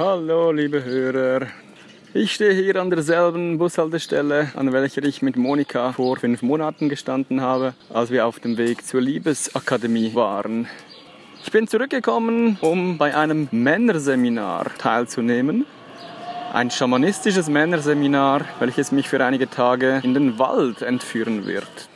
Hallo, 0.00 0.50
liebe 0.50 0.82
Hörer. 0.82 1.48
Ich 2.14 2.32
stehe 2.32 2.54
hier 2.54 2.76
an 2.76 2.88
derselben 2.88 3.58
Bushaltestelle, 3.58 4.48
an 4.56 4.72
welcher 4.72 5.02
ich 5.02 5.20
mit 5.20 5.36
Monika 5.36 5.92
vor 5.92 6.16
fünf 6.16 6.40
Monaten 6.40 6.88
gestanden 6.88 7.42
habe, 7.42 7.74
als 7.90 8.10
wir 8.10 8.24
auf 8.24 8.40
dem 8.40 8.56
Weg 8.56 8.86
zur 8.86 9.02
Liebesakademie 9.02 10.14
waren. 10.14 10.68
Ich 11.44 11.52
bin 11.52 11.68
zurückgekommen, 11.68 12.56
um 12.62 12.96
bei 12.96 13.14
einem 13.14 13.48
Männerseminar 13.50 14.74
teilzunehmen. 14.78 15.66
Ein 16.54 16.70
schamanistisches 16.70 17.50
Männerseminar, 17.50 18.46
welches 18.58 18.92
mich 18.92 19.06
für 19.06 19.22
einige 19.22 19.50
Tage 19.50 20.00
in 20.02 20.14
den 20.14 20.38
Wald 20.38 20.80
entführen 20.80 21.46
wird. 21.46 21.90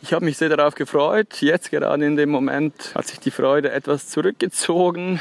Ich 0.00 0.12
habe 0.12 0.24
mich 0.24 0.36
sehr 0.38 0.48
darauf 0.48 0.76
gefreut. 0.76 1.42
Jetzt 1.42 1.72
gerade 1.72 2.06
in 2.06 2.14
dem 2.14 2.30
Moment 2.30 2.92
hat 2.94 3.08
sich 3.08 3.18
die 3.18 3.32
Freude 3.32 3.72
etwas 3.72 4.06
zurückgezogen. 4.10 5.20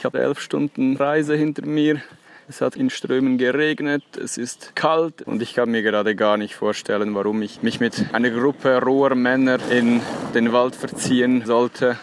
Ich 0.00 0.06
habe 0.06 0.18
elf 0.18 0.40
Stunden 0.40 0.96
Reise 0.96 1.36
hinter 1.36 1.66
mir. 1.66 2.00
Es 2.48 2.62
hat 2.62 2.74
in 2.74 2.88
Strömen 2.88 3.36
geregnet, 3.36 4.02
es 4.16 4.38
ist 4.38 4.74
kalt 4.74 5.20
und 5.20 5.42
ich 5.42 5.52
kann 5.52 5.70
mir 5.70 5.82
gerade 5.82 6.16
gar 6.16 6.38
nicht 6.38 6.54
vorstellen, 6.54 7.14
warum 7.14 7.42
ich 7.42 7.62
mich 7.62 7.80
mit 7.80 8.06
einer 8.14 8.30
Gruppe 8.30 8.80
roher 8.80 9.14
Männer 9.14 9.58
in 9.70 10.00
den 10.32 10.54
Wald 10.54 10.74
verziehen 10.74 11.44
sollte. 11.44 11.98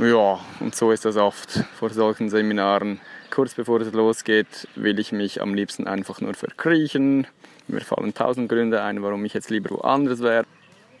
Ja, 0.00 0.40
und 0.58 0.74
so 0.74 0.90
ist 0.90 1.04
das 1.04 1.16
oft 1.16 1.62
vor 1.78 1.90
solchen 1.90 2.30
Seminaren. 2.30 2.98
Kurz 3.30 3.54
bevor 3.54 3.80
es 3.80 3.92
losgeht, 3.92 4.66
will 4.74 4.98
ich 4.98 5.12
mich 5.12 5.40
am 5.40 5.54
liebsten 5.54 5.86
einfach 5.86 6.20
nur 6.20 6.34
verkriechen. 6.34 7.28
Mir 7.68 7.80
fallen 7.80 8.12
tausend 8.12 8.48
Gründe 8.48 8.82
ein, 8.82 9.04
warum 9.04 9.24
ich 9.24 9.34
jetzt 9.34 9.50
lieber 9.50 9.70
woanders 9.70 10.20
wäre. 10.20 10.46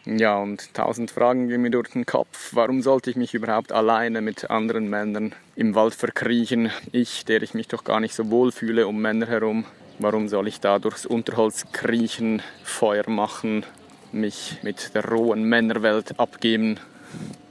Ja, 0.04 0.38
und 0.38 0.72
tausend 0.74 1.10
Fragen 1.10 1.48
gehen 1.48 1.62
mir 1.62 1.70
durch 1.70 1.90
den 1.90 2.06
Kopf. 2.06 2.50
Warum 2.54 2.82
sollte 2.82 3.10
ich 3.10 3.16
mich 3.16 3.34
überhaupt 3.34 3.72
alleine 3.72 4.20
mit 4.20 4.50
anderen 4.50 4.88
Männern 4.88 5.34
im 5.54 5.74
Wald 5.74 5.94
verkriechen? 5.94 6.70
Ich, 6.92 7.24
der 7.24 7.42
ich 7.42 7.54
mich 7.54 7.68
doch 7.68 7.84
gar 7.84 8.00
nicht 8.00 8.14
so 8.14 8.30
wohl 8.30 8.52
fühle 8.52 8.86
um 8.86 9.00
Männer 9.02 9.26
herum. 9.26 9.66
Warum 9.98 10.28
soll 10.28 10.48
ich 10.48 10.60
da 10.60 10.78
durchs 10.78 11.04
Unterholz 11.04 11.72
kriechen, 11.72 12.40
Feuer 12.62 13.08
machen, 13.10 13.66
mich 14.12 14.58
mit 14.62 14.94
der 14.94 15.04
rohen 15.04 15.42
Männerwelt 15.42 16.18
abgeben? 16.18 16.78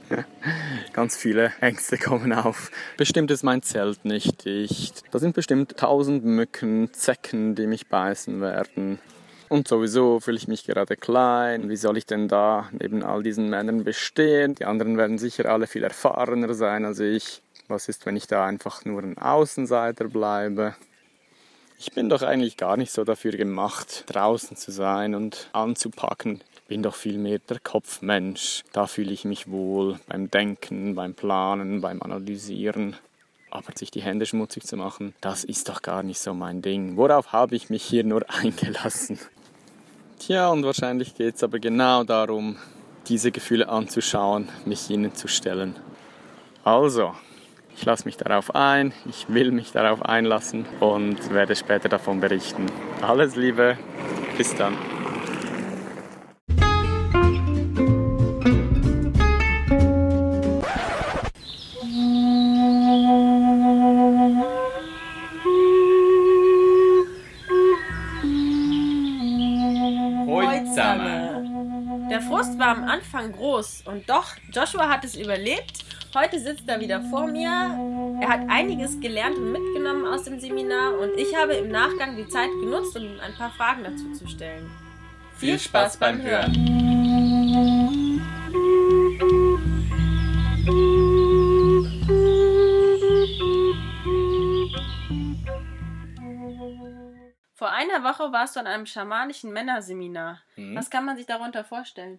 Ganz 0.92 1.16
viele 1.16 1.52
Ängste 1.60 1.98
kommen 1.98 2.32
auf. 2.32 2.70
Bestimmt 2.96 3.30
ist 3.30 3.42
mein 3.42 3.62
Zelt 3.62 4.04
nicht 4.04 4.44
dicht. 4.44 5.02
Da 5.10 5.18
sind 5.18 5.34
bestimmt 5.34 5.76
tausend 5.76 6.24
Mücken, 6.24 6.92
Zecken, 6.92 7.54
die 7.54 7.66
mich 7.66 7.88
beißen 7.88 8.40
werden. 8.40 8.98
Und 9.48 9.66
sowieso 9.66 10.20
fühle 10.20 10.36
ich 10.36 10.46
mich 10.46 10.64
gerade 10.64 10.96
klein. 10.96 11.70
Wie 11.70 11.76
soll 11.76 11.96
ich 11.96 12.04
denn 12.04 12.28
da 12.28 12.68
neben 12.72 13.02
all 13.02 13.22
diesen 13.22 13.48
Männern 13.48 13.82
bestehen? 13.82 14.54
Die 14.54 14.66
anderen 14.66 14.98
werden 14.98 15.18
sicher 15.18 15.46
alle 15.46 15.66
viel 15.66 15.84
erfahrener 15.84 16.52
sein 16.52 16.84
als 16.84 16.98
ich. 16.98 17.42
Was 17.66 17.88
ist, 17.88 18.04
wenn 18.04 18.16
ich 18.16 18.26
da 18.26 18.44
einfach 18.44 18.84
nur 18.84 19.02
ein 19.02 19.16
Außenseiter 19.16 20.08
bleibe? 20.08 20.74
Ich 21.78 21.92
bin 21.92 22.08
doch 22.08 22.22
eigentlich 22.22 22.56
gar 22.56 22.76
nicht 22.76 22.92
so 22.92 23.04
dafür 23.04 23.32
gemacht, 23.32 24.04
draußen 24.08 24.56
zu 24.56 24.70
sein 24.70 25.14
und 25.14 25.48
anzupacken. 25.52 26.40
Ich 26.54 26.62
bin 26.64 26.82
doch 26.82 26.94
vielmehr 26.94 27.38
der 27.38 27.60
Kopfmensch. 27.60 28.64
Da 28.72 28.86
fühle 28.86 29.12
ich 29.12 29.24
mich 29.24 29.50
wohl 29.50 29.98
beim 30.08 30.30
Denken, 30.30 30.94
beim 30.94 31.14
Planen, 31.14 31.80
beim 31.80 32.02
Analysieren. 32.02 32.96
Aber 33.50 33.72
sich 33.74 33.90
die 33.90 34.02
Hände 34.02 34.26
schmutzig 34.26 34.64
zu 34.64 34.76
machen, 34.76 35.14
das 35.22 35.44
ist 35.44 35.70
doch 35.70 35.80
gar 35.80 36.02
nicht 36.02 36.18
so 36.18 36.34
mein 36.34 36.60
Ding. 36.60 36.96
Worauf 36.98 37.32
habe 37.32 37.56
ich 37.56 37.70
mich 37.70 37.82
hier 37.82 38.04
nur 38.04 38.24
eingelassen? 38.42 39.18
Tja, 40.18 40.48
und 40.50 40.64
wahrscheinlich 40.64 41.14
geht 41.14 41.36
es 41.36 41.44
aber 41.44 41.60
genau 41.60 42.02
darum, 42.02 42.56
diese 43.06 43.30
Gefühle 43.30 43.68
anzuschauen, 43.68 44.48
mich 44.64 44.90
ihnen 44.90 45.14
zu 45.14 45.28
stellen. 45.28 45.76
Also, 46.64 47.14
ich 47.76 47.84
lasse 47.84 48.04
mich 48.04 48.16
darauf 48.16 48.54
ein, 48.54 48.92
ich 49.08 49.26
will 49.28 49.52
mich 49.52 49.70
darauf 49.70 50.02
einlassen 50.02 50.66
und 50.80 51.32
werde 51.32 51.54
später 51.54 51.88
davon 51.88 52.18
berichten. 52.18 52.66
Alles 53.00 53.36
Liebe, 53.36 53.78
bis 54.36 54.54
dann. 54.56 54.76
War 72.58 72.68
am 72.68 72.84
Anfang 72.84 73.32
groß 73.32 73.82
und 73.86 74.08
doch, 74.08 74.36
Joshua 74.52 74.88
hat 74.88 75.04
es 75.04 75.16
überlebt. 75.16 75.84
Heute 76.14 76.40
sitzt 76.40 76.68
er 76.68 76.80
wieder 76.80 77.02
vor 77.10 77.26
mir. 77.26 77.50
Er 78.20 78.28
hat 78.28 78.40
einiges 78.48 78.98
gelernt 78.98 79.36
und 79.36 79.52
mitgenommen 79.52 80.06
aus 80.06 80.24
dem 80.24 80.40
Seminar 80.40 80.98
und 80.98 81.10
ich 81.16 81.36
habe 81.36 81.54
im 81.54 81.70
Nachgang 81.70 82.16
die 82.16 82.26
Zeit 82.28 82.50
genutzt, 82.60 82.96
um 82.96 83.02
ihm 83.02 83.20
ein 83.20 83.34
paar 83.34 83.50
Fragen 83.50 83.84
dazu 83.84 84.12
zu 84.12 84.26
stellen. 84.26 84.70
Viel 85.36 85.58
Spaß 85.58 85.98
beim 85.98 86.22
Hören. 86.22 86.87
Einer 97.78 98.02
Woche 98.02 98.32
warst 98.32 98.56
du 98.56 98.60
an 98.60 98.66
einem 98.66 98.86
schamanischen 98.86 99.52
Männerseminar. 99.52 100.42
Mhm. 100.56 100.74
Was 100.74 100.90
kann 100.90 101.04
man 101.04 101.16
sich 101.16 101.26
darunter 101.26 101.64
vorstellen? 101.64 102.18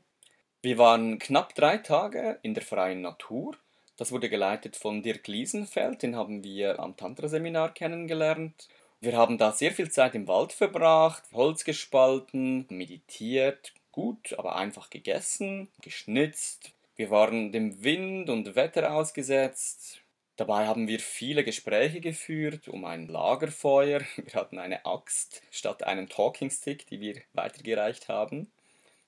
Wir 0.61 0.77
waren 0.77 1.19
knapp 1.19 1.53
drei 1.53 1.77
Tage 1.77 2.39
in 2.41 2.53
der 2.53 2.63
freien 2.63 3.01
Natur. 3.01 3.55
Das 3.97 4.13
wurde 4.13 4.29
geleitet 4.29 4.77
von 4.77 5.03
Dirk 5.03 5.27
Liesenfeld, 5.27 6.03
den 6.03 6.15
haben 6.15 6.43
wir 6.43 6.79
am 6.79 6.95
Tantra-Seminar 6.95 7.73
kennengelernt. 7.73 8.69
Wir 9.01 9.17
haben 9.17 9.37
da 9.37 9.51
sehr 9.51 9.71
viel 9.71 9.91
Zeit 9.91 10.15
im 10.15 10.27
Wald 10.27 10.53
verbracht, 10.53 11.23
Holz 11.33 11.65
gespalten, 11.65 12.65
meditiert, 12.69 13.73
gut, 13.91 14.35
aber 14.37 14.55
einfach 14.55 14.89
gegessen, 14.89 15.67
geschnitzt. 15.81 16.71
Wir 16.95 17.09
waren 17.09 17.51
dem 17.51 17.83
Wind 17.83 18.29
und 18.29 18.55
Wetter 18.55 18.93
ausgesetzt. 18.93 19.99
Dabei 20.39 20.67
haben 20.67 20.87
wir 20.87 21.01
viele 21.01 21.43
Gespräche 21.43 21.99
geführt 21.99 22.69
um 22.69 22.85
ein 22.85 23.09
Lagerfeuer. 23.09 23.99
Wir 24.15 24.33
hatten 24.35 24.57
eine 24.57 24.85
Axt 24.85 25.41
statt 25.51 25.83
einem 25.83 26.07
Talking 26.07 26.49
Stick, 26.49 26.87
die 26.87 27.01
wir 27.01 27.21
weitergereicht 27.33 28.07
haben. 28.07 28.49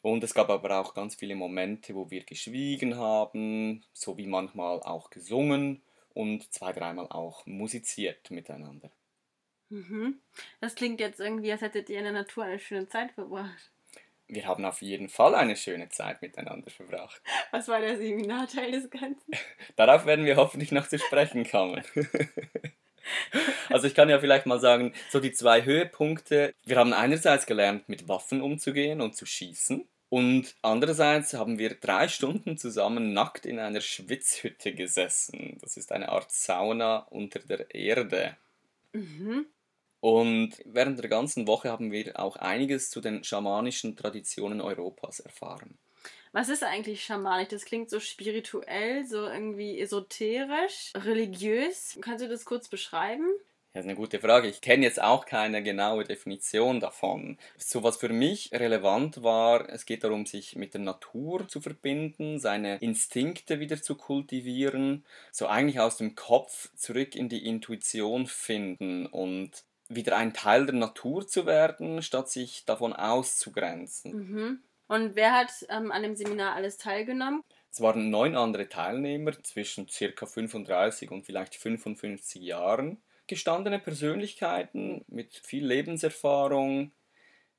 Und 0.02 0.26
es 0.26 0.34
gab 0.34 0.50
aber 0.50 0.78
auch 0.78 0.94
ganz 0.94 1.16
viele 1.16 1.36
Momente, 1.36 1.96
wo 1.96 2.12
wir 2.12 2.26
geschwiegen 2.26 2.98
haben, 2.98 3.82
so 3.94 4.18
wie 4.18 4.28
manchmal 4.28 4.82
auch 4.82 5.10
gesungen 5.10 5.82
und 6.14 6.52
zwei, 6.52 6.74
dreimal 6.74 7.08
auch 7.08 7.46
musiziert 7.46 8.30
miteinander. 8.30 8.92
Mhm. 9.70 10.20
Das 10.60 10.76
klingt 10.76 11.00
jetzt 11.00 11.22
irgendwie, 11.22 11.54
als 11.54 11.62
hättet 11.62 11.90
ihr 11.90 12.00
in 12.00 12.04
der 12.04 12.14
Natur 12.14 12.44
eine 12.44 12.60
schöne 12.60 12.90
Zeit 12.90 13.14
verbracht. 13.14 13.72
Wir 14.32 14.48
haben 14.48 14.64
auf 14.64 14.82
jeden 14.82 15.10
Fall 15.10 15.36
eine 15.36 15.58
schöne 15.58 15.90
Zeit 15.90 16.22
miteinander 16.22 16.72
verbracht. 16.72 17.22
Was 17.52 17.68
war 17.68 17.82
der 17.82 17.98
Seminarteil 17.98 18.72
des 18.72 18.90
Ganzen? 18.90 19.32
Darauf 19.76 20.06
werden 20.06 20.24
wir 20.24 20.38
hoffentlich 20.38 20.72
noch 20.72 20.88
zu 20.88 20.98
sprechen 20.98 21.50
kommen. 21.50 21.84
Also 23.70 23.88
ich 23.88 23.96
kann 23.96 24.10
ja 24.10 24.20
vielleicht 24.20 24.46
mal 24.46 24.60
sagen, 24.60 24.94
so 25.10 25.20
die 25.20 25.32
zwei 25.32 25.66
Höhepunkte. 25.66 26.54
Wir 26.66 26.78
haben 26.78 26.94
einerseits 26.94 27.48
gelernt, 27.48 27.90
mit 27.90 28.08
Waffen 28.08 28.42
umzugehen 28.42 29.02
und 29.02 29.16
zu 29.16 29.26
schießen. 29.26 29.88
Und 30.10 30.56
andererseits 30.62 31.34
haben 31.34 31.58
wir 31.58 31.74
drei 31.74 32.08
Stunden 32.08 32.58
zusammen 32.58 33.12
nackt 33.12 33.48
in 33.48 33.58
einer 33.58 33.82
Schwitzhütte 33.82 34.76
gesessen. 34.76 35.58
Das 35.62 35.78
ist 35.78 35.92
eine 35.92 36.10
Art 36.10 36.32
Sauna 36.32 37.08
unter 37.10 37.40
der 37.40 37.74
Erde. 37.74 38.38
Mhm. 38.94 39.48
Und 40.02 40.56
während 40.66 41.00
der 41.00 41.10
ganzen 41.10 41.48
Woche 41.48 41.70
haben 41.70 41.92
wir 41.92 42.20
auch 42.20 42.36
einiges 42.36 42.90
zu 42.90 43.02
den 43.02 43.24
schamanischen 43.24 43.96
Traditionen 43.96 44.60
Europas 44.60 45.20
erfahren. 45.20 45.78
Was 46.34 46.50
ist 46.50 46.64
eigentlich 46.64 47.04
schamanisch? 47.04 47.50
Das 47.50 47.66
klingt 47.66 47.90
so 47.90 48.00
spirituell, 48.00 49.06
so 49.06 49.28
irgendwie 49.28 49.80
esoterisch, 49.80 50.92
religiös. 50.96 51.98
Kannst 52.02 52.24
du 52.24 52.30
das 52.30 52.46
kurz 52.46 52.68
beschreiben? 52.68 53.26
Ja, 53.74 53.80
das 53.80 53.86
ist 53.86 53.90
eine 53.90 53.98
gute 53.98 54.20
Frage. 54.20 54.48
Ich 54.48 54.60
kenne 54.62 54.86
jetzt 54.86 55.02
auch 55.02 55.26
keine 55.26 55.62
genaue 55.62 56.04
Definition 56.04 56.80
davon. 56.80 57.38
So 57.58 57.84
was 57.84 57.98
für 57.98 58.10
mich 58.10 58.52
relevant 58.54 59.24
war, 59.24 59.70
es 59.70 59.86
geht 59.86 60.04
darum, 60.04 60.26
sich 60.26 60.56
mit 60.56 60.74
der 60.74 60.82
Natur 60.82 61.48
zu 61.48 61.62
verbinden, 61.62 62.40
seine 62.40 62.78
Instinkte 62.78 63.60
wieder 63.60 63.82
zu 63.82 63.96
kultivieren, 63.96 65.06
so 65.32 65.48
eigentlich 65.48 65.80
aus 65.80 65.98
dem 65.98 66.16
Kopf 66.16 66.70
zurück 66.76 67.16
in 67.16 67.30
die 67.30 67.46
Intuition 67.46 68.26
finden 68.26 69.06
und 69.06 69.64
wieder 69.96 70.18
ein 70.18 70.34
Teil 70.34 70.66
der 70.66 70.76
Natur 70.76 71.28
zu 71.28 71.46
werden, 71.46 72.02
statt 72.02 72.30
sich 72.30 72.66
davon 72.66 72.94
auszugrenzen. 72.94 74.14
Mhm. 74.14 74.64
Und 74.88 75.16
wer 75.16 75.34
hat 75.34 75.52
ähm, 75.70 75.92
an 75.92 76.04
dem 76.04 76.16
Seminar 76.16 76.54
alles 76.54 76.78
teilgenommen? 76.78 77.44
Es 77.72 77.80
waren 77.80 78.10
neun 78.10 78.36
andere 78.36 78.68
Teilnehmer 78.68 79.32
zwischen 79.44 79.88
ca. 79.88 80.26
35 80.26 81.12
und 81.12 81.24
vielleicht 81.24 81.56
55 81.56 82.42
Jahren 82.42 83.02
gestandene 83.28 83.80
Persönlichkeiten 83.80 85.06
mit 85.08 85.34
viel 85.36 85.66
Lebenserfahrung. 85.66 86.92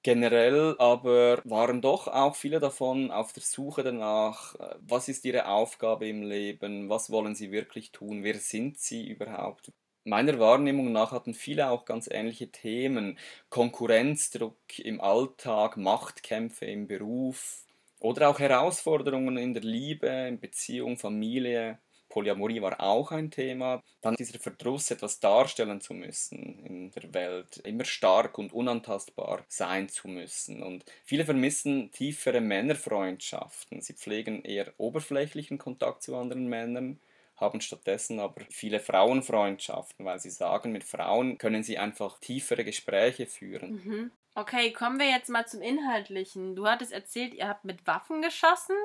Generell 0.02 0.76
aber 0.78 1.40
waren 1.44 1.80
doch 1.80 2.08
auch 2.08 2.36
viele 2.36 2.60
davon 2.60 3.10
auf 3.10 3.32
der 3.32 3.42
Suche 3.42 3.82
danach, 3.82 4.54
äh, 4.56 4.74
was 4.80 5.08
ist 5.08 5.24
ihre 5.24 5.46
Aufgabe 5.46 6.08
im 6.08 6.22
Leben, 6.22 6.90
was 6.90 7.10
wollen 7.10 7.34
sie 7.34 7.52
wirklich 7.52 7.92
tun, 7.92 8.24
wer 8.24 8.34
sind 8.34 8.78
sie 8.78 9.08
überhaupt, 9.08 9.72
Meiner 10.04 10.38
Wahrnehmung 10.40 10.90
nach 10.92 11.12
hatten 11.12 11.34
viele 11.34 11.70
auch 11.70 11.84
ganz 11.84 12.08
ähnliche 12.10 12.48
Themen. 12.50 13.18
Konkurrenzdruck 13.50 14.56
im 14.78 15.00
Alltag, 15.00 15.76
Machtkämpfe 15.76 16.66
im 16.66 16.86
Beruf 16.88 17.66
oder 18.00 18.28
auch 18.28 18.38
Herausforderungen 18.40 19.36
in 19.36 19.54
der 19.54 19.62
Liebe, 19.62 20.08
in 20.08 20.40
Beziehung, 20.40 20.98
Familie. 20.98 21.78
Polyamorie 22.08 22.60
war 22.60 22.80
auch 22.80 23.12
ein 23.12 23.30
Thema. 23.30 23.80
Dann 24.00 24.16
dieser 24.16 24.38
Verdruss, 24.40 24.90
etwas 24.90 25.20
darstellen 25.20 25.80
zu 25.80 25.94
müssen 25.94 26.58
in 26.66 26.90
der 26.90 27.14
Welt, 27.14 27.58
immer 27.64 27.84
stark 27.84 28.38
und 28.38 28.52
unantastbar 28.52 29.44
sein 29.48 29.88
zu 29.88 30.08
müssen. 30.08 30.62
Und 30.62 30.84
viele 31.04 31.24
vermissen 31.24 31.90
tiefere 31.92 32.40
Männerfreundschaften. 32.40 33.80
Sie 33.80 33.94
pflegen 33.94 34.42
eher 34.44 34.72
oberflächlichen 34.78 35.58
Kontakt 35.58 36.02
zu 36.02 36.16
anderen 36.16 36.48
Männern 36.48 37.00
haben 37.42 37.60
stattdessen 37.60 38.20
aber 38.20 38.40
viele 38.48 38.80
Frauenfreundschaften, 38.80 40.06
weil 40.06 40.18
sie 40.18 40.30
sagen, 40.30 40.72
mit 40.72 40.84
Frauen 40.84 41.36
können 41.36 41.62
sie 41.62 41.76
einfach 41.76 42.18
tiefere 42.18 42.64
Gespräche 42.64 43.26
führen. 43.26 43.82
Mhm. 43.84 44.10
Okay, 44.34 44.72
kommen 44.72 44.98
wir 44.98 45.10
jetzt 45.10 45.28
mal 45.28 45.46
zum 45.46 45.60
Inhaltlichen. 45.60 46.56
Du 46.56 46.66
hattest 46.66 46.92
erzählt, 46.92 47.34
ihr 47.34 47.48
habt 47.48 47.66
mit 47.66 47.86
Waffen 47.86 48.22
geschossen. 48.22 48.76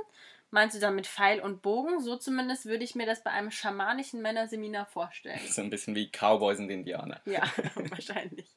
Meinst 0.50 0.76
du 0.76 0.80
dann 0.80 0.96
mit 0.96 1.08
Pfeil 1.08 1.42
und 1.42 1.62
Bogen? 1.62 2.00
So 2.02 2.16
zumindest 2.16 2.66
würde 2.66 2.84
ich 2.84 2.96
mir 2.96 3.06
das 3.06 3.24
bei 3.24 3.32
einem 3.32 3.52
schamanischen 3.52 4.22
Männerseminar 4.22 4.86
vorstellen. 4.86 5.40
So 5.50 5.62
ein 5.62 5.70
bisschen 5.70 5.96
wie 5.96 6.10
Cowboys 6.10 6.60
und 6.60 6.70
Indianer. 6.70 7.22
Ja, 7.26 7.44
wahrscheinlich. 7.76 8.48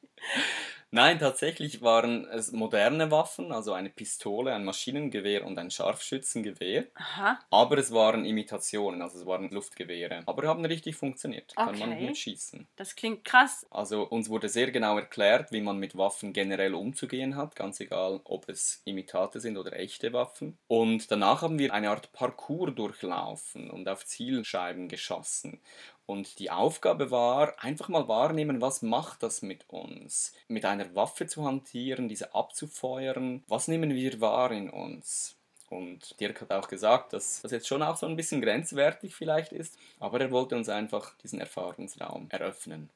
Nein, 0.93 1.19
tatsächlich 1.19 1.81
waren 1.81 2.25
es 2.25 2.51
moderne 2.51 3.11
Waffen, 3.11 3.51
also 3.53 3.73
eine 3.73 3.89
Pistole, 3.89 4.53
ein 4.53 4.65
Maschinengewehr 4.65 5.45
und 5.45 5.57
ein 5.57 5.71
Scharfschützengewehr. 5.71 6.87
Aha. 6.95 7.39
Aber 7.49 7.77
es 7.77 7.91
waren 7.93 8.25
Imitationen, 8.25 9.01
also 9.01 9.17
es 9.19 9.25
waren 9.25 9.49
Luftgewehre. 9.51 10.23
Aber 10.27 10.47
haben 10.47 10.65
richtig 10.65 10.95
funktioniert. 10.97 11.59
Kann 11.61 11.77
man 11.77 11.91
Okay. 11.91 12.05
mitschießen. 12.05 12.67
Das 12.75 12.95
klingt 12.95 13.23
krass. 13.23 13.65
Also 13.71 14.03
uns 14.07 14.29
wurde 14.29 14.49
sehr 14.49 14.71
genau 14.71 14.97
erklärt, 14.97 15.51
wie 15.53 15.61
man 15.61 15.77
mit 15.77 15.95
Waffen 15.97 16.33
generell 16.33 16.73
umzugehen 16.73 17.35
hat, 17.37 17.55
ganz 17.55 17.79
egal, 17.79 18.19
ob 18.25 18.49
es 18.49 18.81
Imitate 18.85 19.39
sind 19.39 19.57
oder 19.57 19.73
echte 19.73 20.11
Waffen. 20.13 20.59
Und 20.67 21.11
danach 21.11 21.41
haben 21.41 21.59
wir 21.59 21.73
eine 21.73 21.89
Art 21.89 22.11
Parcours 22.13 22.73
durchlaufen 22.75 23.69
und 23.69 23.87
auf 23.89 24.05
Zielscheiben 24.05 24.87
geschossen. 24.89 25.61
Und 26.05 26.39
die 26.39 26.51
Aufgabe 26.51 27.11
war, 27.11 27.53
einfach 27.63 27.87
mal 27.87 28.07
wahrnehmen, 28.07 28.61
was 28.61 28.81
macht 28.81 29.23
das 29.23 29.41
mit 29.41 29.69
uns? 29.69 30.33
Mit 30.47 30.65
einer 30.65 30.93
Waffe 30.95 31.27
zu 31.27 31.45
hantieren, 31.45 32.09
diese 32.09 32.35
abzufeuern. 32.35 33.43
Was 33.47 33.67
nehmen 33.67 33.93
wir 33.93 34.19
wahr 34.19 34.51
in 34.51 34.69
uns? 34.69 35.37
Und 35.69 36.19
Dirk 36.19 36.41
hat 36.41 36.51
auch 36.51 36.67
gesagt, 36.67 37.13
dass 37.13 37.41
das 37.41 37.51
jetzt 37.51 37.67
schon 37.67 37.81
auch 37.81 37.95
so 37.95 38.05
ein 38.05 38.17
bisschen 38.17 38.41
grenzwertig 38.41 39.15
vielleicht 39.15 39.53
ist, 39.53 39.77
aber 39.99 40.19
er 40.19 40.29
wollte 40.31 40.57
uns 40.57 40.67
einfach 40.67 41.15
diesen 41.19 41.39
Erfahrungsraum 41.39 42.27
eröffnen. 42.29 42.89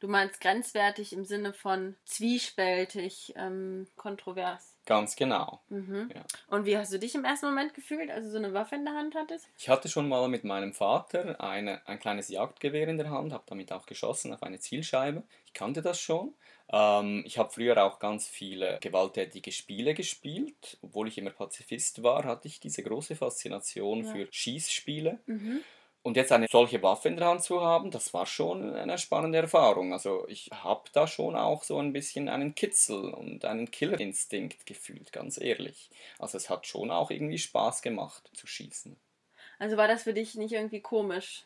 Du 0.00 0.08
meinst 0.08 0.40
grenzwertig 0.40 1.12
im 1.12 1.26
Sinne 1.26 1.52
von 1.52 1.94
zwiespältig, 2.06 3.34
ähm, 3.36 3.86
kontrovers. 3.96 4.71
Ganz 4.84 5.14
genau. 5.14 5.60
Mhm. 5.68 6.10
Ja. 6.14 6.22
Und 6.48 6.66
wie 6.66 6.76
hast 6.76 6.92
du 6.92 6.98
dich 6.98 7.14
im 7.14 7.24
ersten 7.24 7.46
Moment 7.46 7.72
gefühlt, 7.74 8.10
als 8.10 8.24
du 8.26 8.30
so 8.32 8.38
eine 8.38 8.52
Waffe 8.52 8.74
in 8.74 8.84
der 8.84 8.94
Hand 8.94 9.14
hattest? 9.14 9.48
Ich 9.56 9.68
hatte 9.68 9.88
schon 9.88 10.08
mal 10.08 10.26
mit 10.28 10.42
meinem 10.42 10.72
Vater 10.72 11.40
eine, 11.40 11.86
ein 11.86 12.00
kleines 12.00 12.28
Jagdgewehr 12.28 12.88
in 12.88 12.98
der 12.98 13.10
Hand, 13.10 13.32
habe 13.32 13.44
damit 13.46 13.72
auch 13.72 13.86
geschossen 13.86 14.32
auf 14.34 14.42
eine 14.42 14.58
Zielscheibe. 14.58 15.22
Ich 15.46 15.52
kannte 15.52 15.82
das 15.82 16.00
schon. 16.00 16.34
Ähm, 16.72 17.22
ich 17.26 17.38
habe 17.38 17.50
früher 17.50 17.82
auch 17.84 18.00
ganz 18.00 18.26
viele 18.26 18.78
gewalttätige 18.80 19.52
Spiele 19.52 19.94
gespielt. 19.94 20.78
Obwohl 20.82 21.06
ich 21.06 21.16
immer 21.18 21.30
Pazifist 21.30 22.02
war, 22.02 22.24
hatte 22.24 22.48
ich 22.48 22.58
diese 22.58 22.82
große 22.82 23.14
Faszination 23.14 24.04
Ja. 24.04 24.12
für 24.12 24.26
Schießspiele. 24.30 25.20
Mhm. 25.26 25.60
Und 26.02 26.16
jetzt 26.16 26.32
eine 26.32 26.48
solche 26.50 26.82
Waffe 26.82 27.08
in 27.08 27.16
der 27.16 27.28
Hand 27.28 27.44
zu 27.44 27.60
haben, 27.60 27.92
das 27.92 28.12
war 28.12 28.26
schon 28.26 28.74
eine 28.74 28.98
spannende 28.98 29.38
Erfahrung. 29.38 29.92
Also 29.92 30.26
ich 30.28 30.50
habe 30.52 30.90
da 30.92 31.06
schon 31.06 31.36
auch 31.36 31.62
so 31.62 31.78
ein 31.78 31.92
bisschen 31.92 32.28
einen 32.28 32.56
Kitzel 32.56 33.10
und 33.10 33.44
einen 33.44 33.70
Killerinstinkt 33.70 34.66
gefühlt, 34.66 35.12
ganz 35.12 35.40
ehrlich. 35.40 35.90
Also 36.18 36.38
es 36.38 36.50
hat 36.50 36.66
schon 36.66 36.90
auch 36.90 37.12
irgendwie 37.12 37.38
Spaß 37.38 37.82
gemacht 37.82 38.28
zu 38.34 38.48
schießen. 38.48 38.96
Also 39.60 39.76
war 39.76 39.86
das 39.86 40.02
für 40.02 40.12
dich 40.12 40.34
nicht 40.34 40.52
irgendwie 40.52 40.80
komisch? 40.80 41.44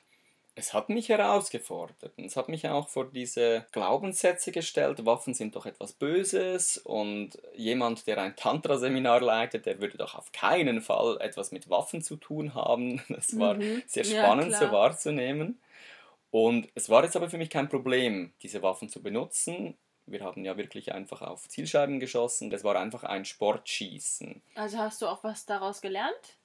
Es 0.59 0.73
hat 0.73 0.89
mich 0.89 1.11
herausgefordert. 1.11 2.13
und 2.17 2.25
Es 2.25 2.35
hat 2.35 2.49
mich 2.49 2.67
auch 2.67 2.89
vor 2.89 3.05
diese 3.13 3.67
Glaubenssätze 3.73 4.53
gestellt. 4.53 5.05
Waffen 5.05 5.35
sind 5.35 5.55
doch 5.55 5.67
etwas 5.67 5.93
Böses 5.93 6.79
und 6.79 7.39
jemand, 7.55 8.07
der 8.07 8.17
ein 8.23 8.35
Tantra-Seminar 8.37 9.21
leitet, 9.21 9.67
der 9.67 9.81
würde 9.83 9.99
doch 9.99 10.15
auf 10.15 10.33
keinen 10.33 10.81
Fall 10.81 11.19
etwas 11.21 11.53
mit 11.53 11.69
Waffen 11.69 12.01
zu 12.03 12.17
tun 12.17 12.55
haben. 12.55 13.03
Das 13.09 13.39
war 13.39 13.55
Mhm. 13.55 13.83
sehr 13.87 14.05
Ja, 14.05 14.23
spannend 14.25 14.49
klar. 14.55 14.69
so 14.69 14.73
wahrzunehmen. 14.73 15.61
Und 16.31 16.69
es 16.75 16.89
war 16.89 17.05
jetzt 17.05 17.17
aber 17.17 17.29
für 17.31 17.39
mich 17.39 17.51
kein 17.51 17.69
Problem, 17.69 18.33
diese 18.43 18.63
Waffen 18.63 18.89
zu 18.89 19.03
benutzen. 19.03 19.77
Wir 20.07 20.23
haben 20.25 20.45
ja 20.45 20.57
wirklich 20.57 20.93
einfach 20.93 21.21
auf 21.23 21.49
Zielscheiben 21.49 22.01
geschossen. 22.01 22.49
Das 22.51 22.65
war 22.65 22.77
einfach 22.77 23.05
ein 23.05 23.25
Sportschießen. 23.25 24.41
Also 24.55 24.79
hast 24.79 25.03
du 25.03 25.07
auch 25.07 25.23
was 25.25 25.45
daraus 25.47 25.81
gelernt? 25.81 26.37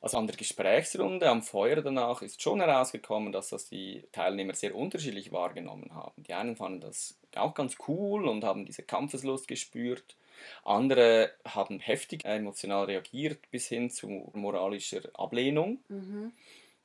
Also 0.00 0.18
an 0.18 0.26
der 0.26 0.36
Gesprächsrunde 0.36 1.28
am 1.28 1.42
Feuer 1.42 1.82
danach 1.82 2.22
ist 2.22 2.40
schon 2.40 2.60
herausgekommen, 2.60 3.32
dass 3.32 3.48
das 3.48 3.68
die 3.68 4.04
Teilnehmer 4.12 4.54
sehr 4.54 4.74
unterschiedlich 4.74 5.32
wahrgenommen 5.32 5.94
haben. 5.94 6.22
Die 6.22 6.34
einen 6.34 6.56
fanden 6.56 6.80
das 6.80 7.18
auch 7.34 7.54
ganz 7.54 7.76
cool 7.88 8.28
und 8.28 8.44
haben 8.44 8.64
diese 8.64 8.82
Kampfeslust 8.82 9.48
gespürt. 9.48 10.16
Andere 10.64 11.32
haben 11.44 11.80
heftig 11.80 12.24
emotional 12.24 12.84
reagiert 12.84 13.50
bis 13.50 13.66
hin 13.66 13.90
zu 13.90 14.30
moralischer 14.34 15.02
Ablehnung. 15.14 15.80
Mhm. 15.88 16.32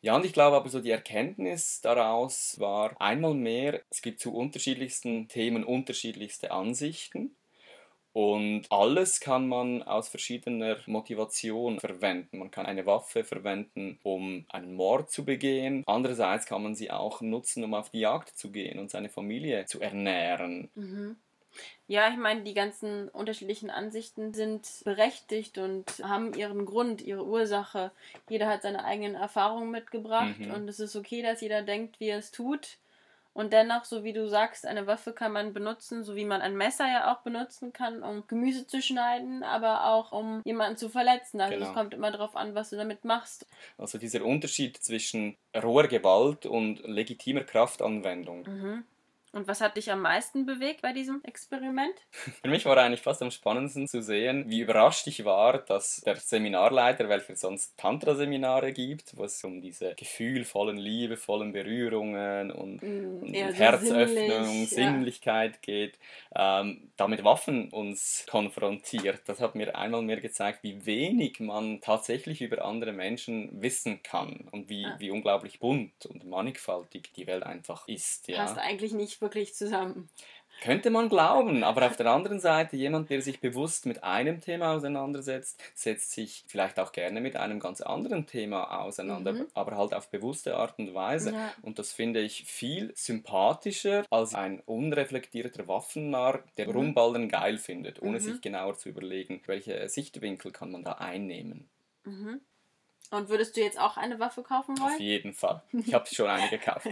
Ja, 0.01 0.15
und 0.17 0.25
ich 0.25 0.33
glaube 0.33 0.57
aber 0.57 0.67
so 0.67 0.81
die 0.81 0.91
Erkenntnis 0.91 1.79
daraus 1.79 2.59
war 2.59 2.99
einmal 2.99 3.35
mehr, 3.35 3.81
es 3.89 4.01
gibt 4.01 4.19
zu 4.19 4.33
unterschiedlichsten 4.33 5.29
Themen 5.29 5.63
unterschiedlichste 5.63 6.51
Ansichten. 6.51 7.33
Und 8.13 8.71
alles 8.71 9.19
kann 9.19 9.47
man 9.47 9.81
aus 9.83 10.07
verschiedener 10.07 10.77
Motivation 10.85 11.79
verwenden. 11.79 12.37
Man 12.39 12.51
kann 12.51 12.65
eine 12.67 12.85
Waffe 12.85 13.23
verwenden, 13.23 13.99
um 14.03 14.45
einen 14.49 14.75
Mord 14.75 15.09
zu 15.11 15.25
begehen. 15.25 15.83
Andererseits 15.87 16.45
kann 16.45 16.61
man 16.63 16.75
sie 16.75 16.91
auch 16.91 17.21
nutzen, 17.21 17.63
um 17.63 17.73
auf 17.73 17.89
die 17.89 18.01
Jagd 18.01 18.37
zu 18.37 18.51
gehen 18.51 18.77
und 18.79 18.91
seine 18.91 19.09
Familie 19.09 19.65
zu 19.65 19.81
ernähren. 19.81 20.69
Mhm. 20.75 21.17
Ja, 21.87 22.09
ich 22.09 22.17
meine, 22.17 22.43
die 22.43 22.53
ganzen 22.53 23.09
unterschiedlichen 23.09 23.69
Ansichten 23.69 24.33
sind 24.33 24.67
berechtigt 24.85 25.57
und 25.57 25.85
haben 26.03 26.33
ihren 26.33 26.65
Grund, 26.65 27.01
ihre 27.01 27.25
Ursache. 27.25 27.91
Jeder 28.29 28.47
hat 28.47 28.63
seine 28.63 28.83
eigenen 28.85 29.15
Erfahrungen 29.15 29.69
mitgebracht 29.71 30.39
Mhm. 30.39 30.51
und 30.51 30.67
es 30.69 30.79
ist 30.79 30.95
okay, 30.95 31.21
dass 31.21 31.41
jeder 31.41 31.61
denkt, 31.61 31.99
wie 31.99 32.07
er 32.09 32.17
es 32.19 32.31
tut. 32.31 32.77
Und 33.33 33.51
dennoch, 33.51 33.83
so 33.83 34.03
wie 34.03 34.13
du 34.13 34.27
sagst, 34.27 34.65
eine 34.65 34.85
Waffe 34.85 35.11
kann 35.11 35.31
man 35.31 35.53
benutzen, 35.53 36.03
so 36.03 36.15
wie 36.15 36.25
man 36.25 36.41
ein 36.41 36.55
Messer 36.55 36.87
ja 36.87 37.11
auch 37.11 37.21
benutzen 37.21 37.73
kann, 37.73 38.03
um 38.03 38.27
Gemüse 38.27 38.67
zu 38.67 38.81
schneiden, 38.81 39.43
aber 39.43 39.87
auch 39.87 40.11
um 40.11 40.41
jemanden 40.45 40.77
zu 40.77 40.87
verletzen. 40.89 41.41
Also 41.41 41.55
Genau. 41.55 41.67
es 41.67 41.73
kommt 41.73 41.93
immer 41.95 42.11
darauf 42.11 42.35
an, 42.35 42.53
was 42.53 42.69
du 42.69 42.75
damit 42.75 43.05
machst. 43.05 43.47
Also 43.77 43.97
dieser 43.97 44.23
Unterschied 44.23 44.77
zwischen 44.77 45.35
roher 45.55 45.87
Gewalt 45.87 46.45
und 46.45 46.87
legitimer 46.87 47.43
Kraftanwendung. 47.43 48.43
Mhm. 48.43 48.83
Und 49.33 49.47
was 49.47 49.61
hat 49.61 49.75
dich 49.77 49.91
am 49.91 50.01
meisten 50.01 50.45
bewegt 50.45 50.83
bei 50.83 50.93
diesem 50.93 51.23
Experiment? 51.23 51.95
Für 52.43 52.47
mich 52.47 52.65
war 52.65 52.77
eigentlich 52.77 53.01
fast 53.01 53.21
am 53.23 53.31
spannendsten 53.31 53.87
zu 53.87 54.01
sehen, 54.03 54.45
wie 54.47 54.59
überrascht 54.61 55.07
ich 55.07 55.25
war, 55.25 55.57
dass 55.57 56.01
der 56.01 56.17
Seminarleiter, 56.17 57.09
welcher 57.09 57.35
sonst 57.35 57.75
Tantra-Seminare 57.77 58.71
gibt, 58.73 59.17
wo 59.17 59.23
es 59.23 59.43
um 59.43 59.59
diese 59.59 59.95
gefühlvollen, 59.95 60.77
liebevollen 60.77 61.51
Berührungen 61.51 62.51
und, 62.51 62.83
Mm, 62.83 63.23
und 63.23 63.33
Herzöffnung, 63.33 64.05
sinnlich, 64.45 64.71
ja. 64.71 64.77
Sinnlichkeit 64.77 65.61
geht, 65.63 65.97
ähm, 66.35 66.91
da 66.95 67.07
mit 67.07 67.23
Waffen 67.23 67.69
uns 67.69 68.25
konfrontiert. 68.29 69.21
Das 69.25 69.41
hat 69.41 69.55
mir 69.55 69.75
einmal 69.75 70.03
mehr 70.03 70.21
gezeigt, 70.21 70.59
wie 70.61 70.85
wenig 70.85 71.39
man 71.39 71.81
tatsächlich 71.81 72.41
über 72.41 72.63
andere 72.63 72.91
Menschen 72.93 73.49
wissen 73.61 74.03
kann 74.03 74.47
und 74.51 74.69
wie, 74.69 74.83
Ja. 74.83 74.95
wie 74.99 75.09
unglaublich 75.09 75.59
bunt 75.59 76.05
und 76.05 76.23
mannigfaltig 76.25 77.11
die 77.15 77.25
Welt 77.25 77.41
einfach 77.43 77.87
ist. 77.87 78.27
Ja. 78.27 78.37
Passt 78.37 78.59
eigentlich 78.59 78.93
nicht 78.93 79.22
wirklich 79.23 79.55
zusammen. 79.55 80.09
Könnte 80.61 80.91
man 80.91 81.09
glauben, 81.09 81.63
aber 81.63 81.87
auf 81.87 81.97
der 81.97 82.05
anderen 82.11 82.39
Seite, 82.39 82.77
jemand, 82.77 83.09
der 83.09 83.21
sich 83.23 83.41
bewusst 83.41 83.85
mit 83.87 84.03
einem 84.03 84.39
Thema 84.39 84.73
auseinandersetzt, 84.75 85.59
setzt 85.73 86.11
sich 86.11 86.45
vielleicht 86.47 86.79
auch 86.79 86.91
gerne 86.91 87.19
mit 87.21 87.35
einem 87.35 87.59
ganz 87.59 87.81
anderen 87.81 88.27
Thema 88.27 88.79
auseinander, 88.81 89.33
Mhm. 89.33 89.47
aber 89.55 89.75
halt 89.77 89.93
auf 89.95 90.09
bewusste 90.11 90.55
Art 90.55 90.77
und 90.77 90.93
Weise. 90.93 91.33
Ja. 91.33 91.53
Und 91.63 91.79
das 91.79 91.91
finde 91.91 92.21
ich 92.21 92.45
viel 92.45 92.93
sympathischer 92.95 94.05
als 94.11 94.35
ein 94.35 94.61
unreflektierter 94.61 95.67
Waffennarr, 95.67 96.43
der 96.55 96.67
Mhm. 96.67 96.73
Rumballern 96.75 97.29
geil 97.29 97.57
findet, 97.57 98.01
ohne 98.01 98.19
Mhm. 98.19 98.23
sich 98.23 98.41
genauer 98.41 98.75
zu 98.77 98.89
überlegen, 98.89 99.41
welche 99.47 99.89
Sichtwinkel 99.89 100.51
kann 100.51 100.71
man 100.71 100.83
da 100.83 100.93
einnehmen. 100.93 101.67
Mhm. 102.05 102.39
Und 103.11 103.29
würdest 103.29 103.55
du 103.55 103.61
jetzt 103.61 103.79
auch 103.79 103.97
eine 103.97 104.19
Waffe 104.19 104.41
kaufen 104.41 104.73
Auf 104.79 104.85
wollen? 104.85 104.99
jeden 104.99 105.33
Fall. 105.33 105.61
Ich 105.71 105.93
habe 105.93 106.07
schon 106.07 106.27
eine 106.29 106.49
gekauft. 106.49 106.87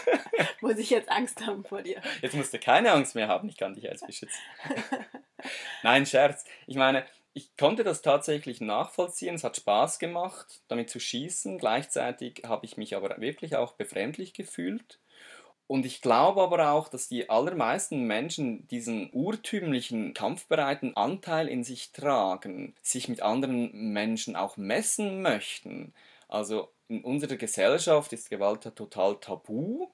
Muss 0.60 0.78
ich 0.78 0.90
jetzt 0.90 1.10
Angst 1.10 1.44
haben 1.44 1.64
vor 1.64 1.82
dir? 1.82 2.00
Jetzt 2.22 2.34
musst 2.34 2.52
du 2.52 2.58
keine 2.58 2.92
Angst 2.92 3.14
mehr 3.14 3.28
haben, 3.28 3.48
ich 3.48 3.56
kann 3.56 3.74
dich 3.74 3.84
jetzt 3.84 4.06
beschützen. 4.06 4.38
Nein, 5.82 6.06
Scherz. 6.06 6.44
Ich 6.66 6.76
meine, 6.76 7.04
ich 7.32 7.56
konnte 7.56 7.84
das 7.84 8.00
tatsächlich 8.00 8.60
nachvollziehen. 8.60 9.34
Es 9.34 9.44
hat 9.44 9.56
Spaß 9.56 9.98
gemacht, 9.98 10.62
damit 10.68 10.88
zu 10.88 10.98
schießen. 11.00 11.58
Gleichzeitig 11.58 12.42
habe 12.46 12.64
ich 12.64 12.76
mich 12.76 12.96
aber 12.96 13.20
wirklich 13.20 13.56
auch 13.56 13.72
befremdlich 13.72 14.32
gefühlt. 14.32 14.98
Und 15.68 15.84
ich 15.84 16.00
glaube 16.00 16.42
aber 16.42 16.70
auch, 16.70 16.88
dass 16.88 17.08
die 17.08 17.28
allermeisten 17.28 18.04
Menschen 18.06 18.68
diesen 18.68 19.10
urtümlichen, 19.12 20.14
kampfbereiten 20.14 20.96
Anteil 20.96 21.48
in 21.48 21.64
sich 21.64 21.92
tragen, 21.92 22.74
sich 22.82 23.08
mit 23.08 23.20
anderen 23.22 23.72
Menschen 23.92 24.36
auch 24.36 24.56
messen 24.56 25.22
möchten. 25.22 25.92
Also 26.28 26.72
in 26.88 27.02
unserer 27.02 27.36
Gesellschaft 27.36 28.12
ist 28.12 28.30
Gewalt 28.30 28.62
total 28.76 29.16
tabu, 29.20 29.88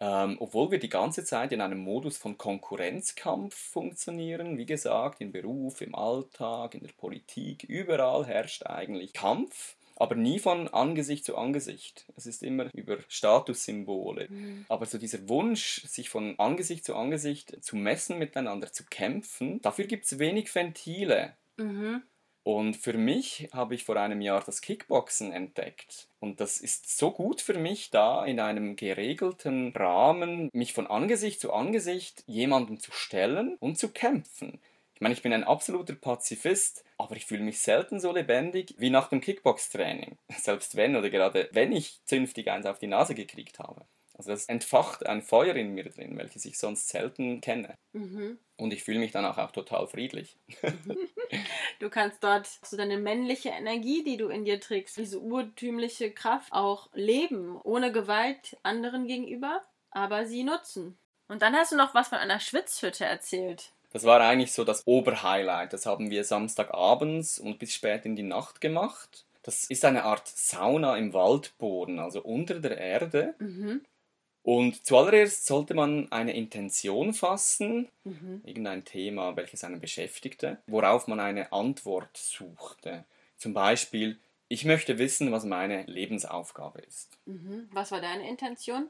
ähm, 0.00 0.36
obwohl 0.40 0.70
wir 0.70 0.78
die 0.78 0.88
ganze 0.88 1.24
Zeit 1.24 1.52
in 1.52 1.60
einem 1.60 1.78
Modus 1.80 2.16
von 2.16 2.38
Konkurrenzkampf 2.38 3.54
funktionieren. 3.54 4.56
Wie 4.58 4.66
gesagt, 4.66 5.20
im 5.20 5.32
Beruf, 5.32 5.82
im 5.82 5.94
Alltag, 5.94 6.74
in 6.74 6.82
der 6.82 6.92
Politik, 6.94 7.64
überall 7.64 8.26
herrscht 8.26 8.64
eigentlich 8.66 9.12
Kampf 9.12 9.76
aber 10.00 10.14
nie 10.14 10.38
von 10.38 10.68
Angesicht 10.68 11.24
zu 11.24 11.36
Angesicht. 11.36 12.06
Es 12.16 12.26
ist 12.26 12.42
immer 12.42 12.72
über 12.74 12.98
Statussymbole. 13.08 14.28
Mhm. 14.30 14.64
Aber 14.68 14.86
so 14.86 14.96
dieser 14.96 15.28
Wunsch, 15.28 15.82
sich 15.86 16.08
von 16.08 16.38
Angesicht 16.38 16.84
zu 16.84 16.96
Angesicht 16.96 17.62
zu 17.62 17.76
messen, 17.76 18.18
miteinander 18.18 18.72
zu 18.72 18.84
kämpfen, 18.84 19.60
dafür 19.60 19.84
gibt 19.84 20.06
es 20.06 20.18
wenig 20.18 20.54
Ventile. 20.54 21.34
Mhm. 21.58 22.02
Und 22.42 22.78
für 22.78 22.94
mich 22.94 23.48
habe 23.52 23.74
ich 23.74 23.84
vor 23.84 23.96
einem 23.96 24.22
Jahr 24.22 24.42
das 24.42 24.62
Kickboxen 24.62 25.32
entdeckt. 25.32 26.08
Und 26.18 26.40
das 26.40 26.58
ist 26.58 26.96
so 26.96 27.10
gut 27.10 27.42
für 27.42 27.58
mich, 27.58 27.90
da 27.90 28.24
in 28.24 28.40
einem 28.40 28.76
geregelten 28.76 29.72
Rahmen 29.76 30.48
mich 30.54 30.72
von 30.72 30.86
Angesicht 30.86 31.40
zu 31.40 31.52
Angesicht 31.52 32.24
jemandem 32.26 32.80
zu 32.80 32.92
stellen 32.92 33.56
und 33.60 33.78
zu 33.78 33.90
kämpfen. 33.90 34.58
Ich 35.00 35.02
meine, 35.02 35.14
ich 35.14 35.22
bin 35.22 35.32
ein 35.32 35.44
absoluter 35.44 35.94
Pazifist, 35.94 36.84
aber 36.98 37.16
ich 37.16 37.24
fühle 37.24 37.42
mich 37.42 37.62
selten 37.62 38.00
so 38.00 38.12
lebendig 38.12 38.74
wie 38.76 38.90
nach 38.90 39.08
dem 39.08 39.22
Kickbox-Training. 39.22 40.18
Selbst 40.36 40.76
wenn 40.76 40.94
oder 40.94 41.08
gerade 41.08 41.48
wenn 41.52 41.72
ich 41.72 42.04
zünftig 42.04 42.50
eins 42.50 42.66
auf 42.66 42.78
die 42.78 42.86
Nase 42.86 43.14
gekriegt 43.14 43.60
habe. 43.60 43.86
Also 44.18 44.28
das 44.28 44.44
entfacht 44.44 45.06
ein 45.06 45.22
Feuer 45.22 45.56
in 45.56 45.72
mir 45.72 45.84
drin, 45.84 46.18
welches 46.18 46.44
ich 46.44 46.58
sonst 46.58 46.90
selten 46.90 47.40
kenne. 47.40 47.78
Mhm. 47.94 48.38
Und 48.58 48.74
ich 48.74 48.84
fühle 48.84 48.98
mich 48.98 49.12
danach 49.12 49.38
auch 49.38 49.52
total 49.52 49.86
friedlich. 49.86 50.36
du 51.78 51.88
kannst 51.88 52.22
dort 52.22 52.46
so 52.62 52.76
deine 52.76 52.98
männliche 52.98 53.48
Energie, 53.48 54.04
die 54.04 54.18
du 54.18 54.28
in 54.28 54.44
dir 54.44 54.60
trägst, 54.60 54.98
diese 54.98 55.18
urtümliche 55.18 56.10
Kraft 56.10 56.52
auch 56.52 56.90
leben, 56.92 57.58
ohne 57.64 57.90
Gewalt 57.90 58.58
anderen 58.62 59.06
gegenüber, 59.06 59.64
aber 59.90 60.26
sie 60.26 60.44
nutzen. 60.44 60.98
Und 61.28 61.40
dann 61.40 61.56
hast 61.56 61.72
du 61.72 61.76
noch 61.76 61.94
was 61.94 62.08
von 62.08 62.18
einer 62.18 62.38
Schwitzhütte 62.38 63.06
erzählt. 63.06 63.72
Das 63.90 64.04
war 64.04 64.20
eigentlich 64.20 64.52
so 64.52 64.64
das 64.64 64.86
Oberhighlight. 64.86 65.72
Das 65.72 65.86
haben 65.86 66.10
wir 66.10 66.24
Samstagabends 66.24 67.38
und 67.38 67.58
bis 67.58 67.74
spät 67.74 68.04
in 68.04 68.16
die 68.16 68.22
Nacht 68.22 68.60
gemacht. 68.60 69.24
Das 69.42 69.64
ist 69.64 69.84
eine 69.84 70.04
Art 70.04 70.28
Sauna 70.28 70.96
im 70.96 71.12
Waldboden, 71.12 71.98
also 71.98 72.22
unter 72.22 72.60
der 72.60 72.78
Erde. 72.78 73.34
Mhm. 73.38 73.82
Und 74.42 74.86
zuallererst 74.86 75.46
sollte 75.46 75.74
man 75.74 76.10
eine 76.12 76.34
Intention 76.34 77.12
fassen, 77.12 77.88
mhm. 78.04 78.42
irgendein 78.44 78.84
Thema, 78.84 79.36
welches 79.36 79.64
einen 79.64 79.80
beschäftigte, 79.80 80.58
worauf 80.66 81.08
man 81.08 81.20
eine 81.20 81.52
Antwort 81.52 82.16
suchte. 82.16 83.04
Zum 83.36 83.52
Beispiel, 83.52 84.18
ich 84.48 84.64
möchte 84.64 84.98
wissen, 84.98 85.30
was 85.30 85.44
meine 85.44 85.82
Lebensaufgabe 85.84 86.80
ist. 86.80 87.18
Mhm. 87.26 87.68
Was 87.72 87.92
war 87.92 88.00
deine 88.00 88.28
Intention? 88.28 88.88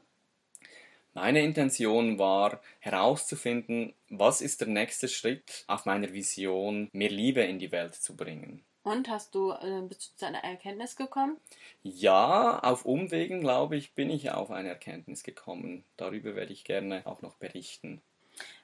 Meine 1.13 1.41
Intention 1.41 2.19
war 2.19 2.61
herauszufinden, 2.79 3.93
was 4.09 4.39
ist 4.39 4.61
der 4.61 4.69
nächste 4.69 5.09
Schritt 5.09 5.65
auf 5.67 5.85
meiner 5.85 6.13
Vision, 6.13 6.89
mehr 6.93 7.09
Liebe 7.09 7.41
in 7.41 7.59
die 7.59 7.71
Welt 7.73 7.95
zu 7.95 8.15
bringen. 8.15 8.63
Und 8.83 9.09
hast 9.09 9.35
du 9.35 9.51
äh, 9.51 9.81
bist 9.87 10.13
du 10.13 10.17
zu 10.17 10.25
einer 10.25 10.43
Erkenntnis 10.43 10.95
gekommen? 10.95 11.37
Ja, 11.83 12.59
auf 12.59 12.85
Umwegen, 12.85 13.41
glaube 13.41 13.75
ich, 13.75 13.93
bin 13.93 14.09
ich 14.09 14.31
auf 14.31 14.49
eine 14.51 14.69
Erkenntnis 14.69 15.23
gekommen. 15.23 15.83
Darüber 15.97 16.35
werde 16.35 16.53
ich 16.53 16.63
gerne 16.63 17.05
auch 17.05 17.21
noch 17.21 17.35
berichten. 17.35 18.01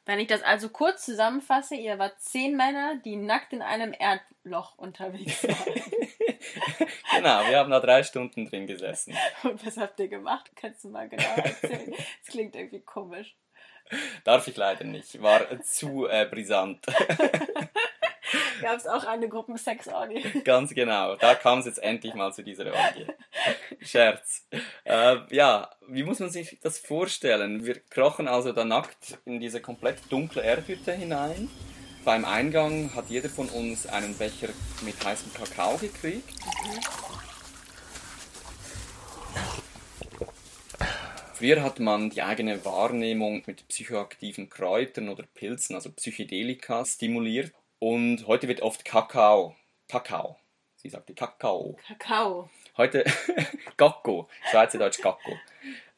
Wenn 0.05 0.19
ich 0.19 0.27
das 0.27 0.41
also 0.41 0.69
kurz 0.69 1.03
zusammenfasse, 1.03 1.75
ihr 1.75 1.99
wart 1.99 2.19
zehn 2.21 2.55
Männer, 2.55 2.95
die 3.03 3.17
nackt 3.17 3.51
in 3.51 3.61
einem 3.61 3.93
Erdloch 3.97 4.77
unterwegs 4.77 5.43
waren. 5.43 5.57
genau, 7.13 7.45
wir 7.49 7.57
haben 7.57 7.69
da 7.69 7.81
drei 7.81 8.03
Stunden 8.03 8.45
drin 8.45 8.67
gesessen. 8.67 9.13
Und 9.43 9.65
was 9.65 9.75
habt 9.75 9.99
ihr 9.99 10.07
gemacht? 10.07 10.49
Kannst 10.55 10.85
du 10.85 10.89
mal 10.89 11.09
genau 11.09 11.35
erzählen? 11.35 11.93
Das 12.23 12.33
klingt 12.33 12.55
irgendwie 12.55 12.79
komisch. 12.79 13.35
Darf 14.23 14.47
ich 14.47 14.55
leider 14.55 14.85
nicht, 14.85 15.21
war 15.21 15.61
zu 15.61 16.07
äh, 16.07 16.25
brisant. 16.25 16.85
Gab 18.61 18.77
es 18.77 18.87
auch 18.87 19.03
eine 19.05 19.29
Gruppensexorgie? 19.29 20.41
Ganz 20.43 20.73
genau, 20.73 21.15
da 21.15 21.35
kam 21.35 21.59
es 21.59 21.65
jetzt 21.65 21.81
endlich 21.81 22.13
mal 22.13 22.33
zu 22.33 22.43
dieser 22.43 22.65
Orgie. 22.65 23.07
Scherz. 23.81 24.47
Äh, 24.83 25.17
ja, 25.29 25.69
wie 25.87 26.03
muss 26.03 26.19
man 26.19 26.29
sich 26.29 26.59
das 26.61 26.79
vorstellen? 26.79 27.65
Wir 27.65 27.79
krochen 27.79 28.27
also 28.27 28.51
da 28.51 28.65
nackt 28.65 29.19
in 29.25 29.39
diese 29.39 29.61
komplett 29.61 29.99
dunkle 30.09 30.41
Erdhütte 30.41 30.93
hinein. 30.93 31.49
Beim 32.05 32.23
Eingang 32.23 32.95
hat 32.95 33.09
jeder 33.09 33.29
von 33.29 33.49
uns 33.49 33.85
einen 33.85 34.17
Becher 34.17 34.49
mit 34.81 35.03
heißem 35.03 35.33
Kakao 35.33 35.77
gekriegt. 35.77 36.33
Früher 41.37 41.61
hat 41.61 41.79
man 41.79 42.09
die 42.09 42.23
eigene 42.23 42.65
Wahrnehmung 42.65 43.43
mit 43.45 43.67
psychoaktiven 43.67 44.49
Kräutern 44.49 45.09
oder 45.09 45.23
Pilzen, 45.35 45.75
also 45.75 45.91
Psychedelika, 45.91 46.83
stimuliert. 46.83 47.51
Und 47.79 48.25
heute 48.25 48.47
wird 48.47 48.61
oft 48.61 48.85
Kakao, 48.85 49.55
Kakao, 49.87 50.37
sie 50.77 50.89
sagte 50.89 51.13
Kakao. 51.13 51.77
Kakao. 51.87 52.49
Heute 52.75 53.03
Kakao, 53.77 54.27
Schweizerdeutsch 54.49 54.99
Kakao. 54.99 55.33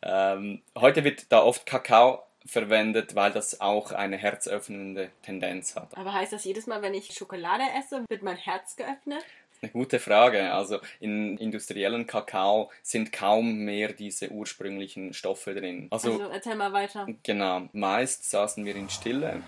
Ähm, 0.01 0.61
heute 0.77 1.03
wird 1.03 1.31
da 1.31 1.41
oft 1.41 1.65
Kakao 1.65 2.23
verwendet, 2.45 3.15
weil 3.15 3.31
das 3.31 3.61
auch 3.61 3.91
eine 3.91 4.17
herzöffnende 4.17 5.11
Tendenz 5.21 5.75
hat. 5.75 5.95
Aber 5.97 6.13
heißt 6.13 6.33
das 6.33 6.43
jedes 6.43 6.67
Mal, 6.67 6.81
wenn 6.81 6.93
ich 6.93 7.13
Schokolade 7.13 7.63
esse, 7.77 8.03
wird 8.09 8.23
mein 8.23 8.37
Herz 8.37 8.75
geöffnet? 8.75 9.23
Eine 9.61 9.71
gute 9.71 9.99
Frage. 9.99 10.53
Also 10.53 10.79
in 10.99 11.37
industriellen 11.37 12.07
Kakao 12.07 12.71
sind 12.81 13.11
kaum 13.11 13.59
mehr 13.59 13.93
diese 13.93 14.29
ursprünglichen 14.31 15.13
Stoffe 15.13 15.53
drin. 15.53 15.87
Also, 15.91 16.13
also 16.13 16.29
erzähl 16.29 16.55
mal 16.55 16.73
weiter. 16.73 17.07
Genau. 17.23 17.67
Meist 17.73 18.29
saßen 18.29 18.65
wir 18.65 18.75
in 18.75 18.89
Stille. 18.89 19.43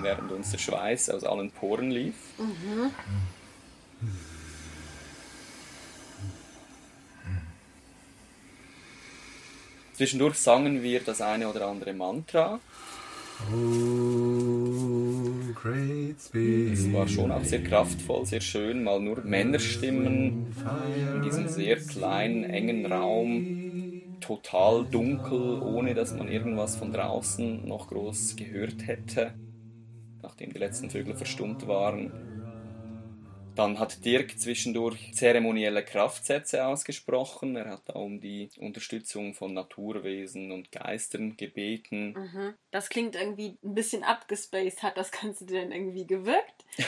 Während 0.00 0.32
uns 0.32 0.50
der 0.50 0.58
Schweiß 0.58 1.10
aus 1.10 1.24
allen 1.24 1.50
Poren 1.50 1.90
lief. 1.90 2.14
Mhm. 2.38 2.90
Zwischendurch 9.94 10.36
sangen 10.36 10.82
wir 10.82 11.00
das 11.00 11.20
eine 11.20 11.48
oder 11.48 11.68
andere 11.68 11.92
Mantra. 11.92 12.58
Es 16.72 16.92
war 16.92 17.06
schon 17.08 17.30
auch 17.30 17.44
sehr 17.44 17.62
kraftvoll, 17.62 18.26
sehr 18.26 18.40
schön, 18.40 18.82
mal 18.82 19.00
nur 19.00 19.20
Männerstimmen 19.22 20.46
in 21.14 21.22
diesem 21.22 21.48
sehr 21.48 21.76
kleinen, 21.76 22.44
engen 22.44 22.86
Raum, 22.86 24.18
total 24.20 24.86
dunkel, 24.86 25.60
ohne 25.60 25.94
dass 25.94 26.14
man 26.14 26.28
irgendwas 26.28 26.76
von 26.76 26.92
draußen 26.92 27.66
noch 27.68 27.88
groß 27.88 28.36
gehört 28.36 28.86
hätte, 28.86 29.34
nachdem 30.22 30.52
die 30.52 30.58
letzten 30.58 30.90
Vögel 30.90 31.14
verstummt 31.14 31.66
waren. 31.66 32.10
Dann 33.54 33.78
hat 33.78 34.02
Dirk 34.04 34.38
zwischendurch 34.38 35.12
zeremonielle 35.12 35.84
Kraftsätze 35.84 36.64
ausgesprochen. 36.64 37.54
Er 37.54 37.68
hat 37.68 37.82
da 37.86 37.94
um 37.94 38.18
die 38.18 38.48
Unterstützung 38.56 39.34
von 39.34 39.52
Naturwesen 39.52 40.52
und 40.52 40.72
Geistern 40.72 41.36
gebeten. 41.36 42.14
Mhm. 42.14 42.54
Das 42.70 42.88
klingt 42.88 43.14
irgendwie 43.14 43.58
ein 43.62 43.74
bisschen 43.74 44.04
abgespaced. 44.04 44.82
Hat 44.82 44.96
das 44.96 45.10
Ganze 45.10 45.44
denn 45.44 45.70
irgendwie 45.70 46.06
gewirkt? 46.06 46.64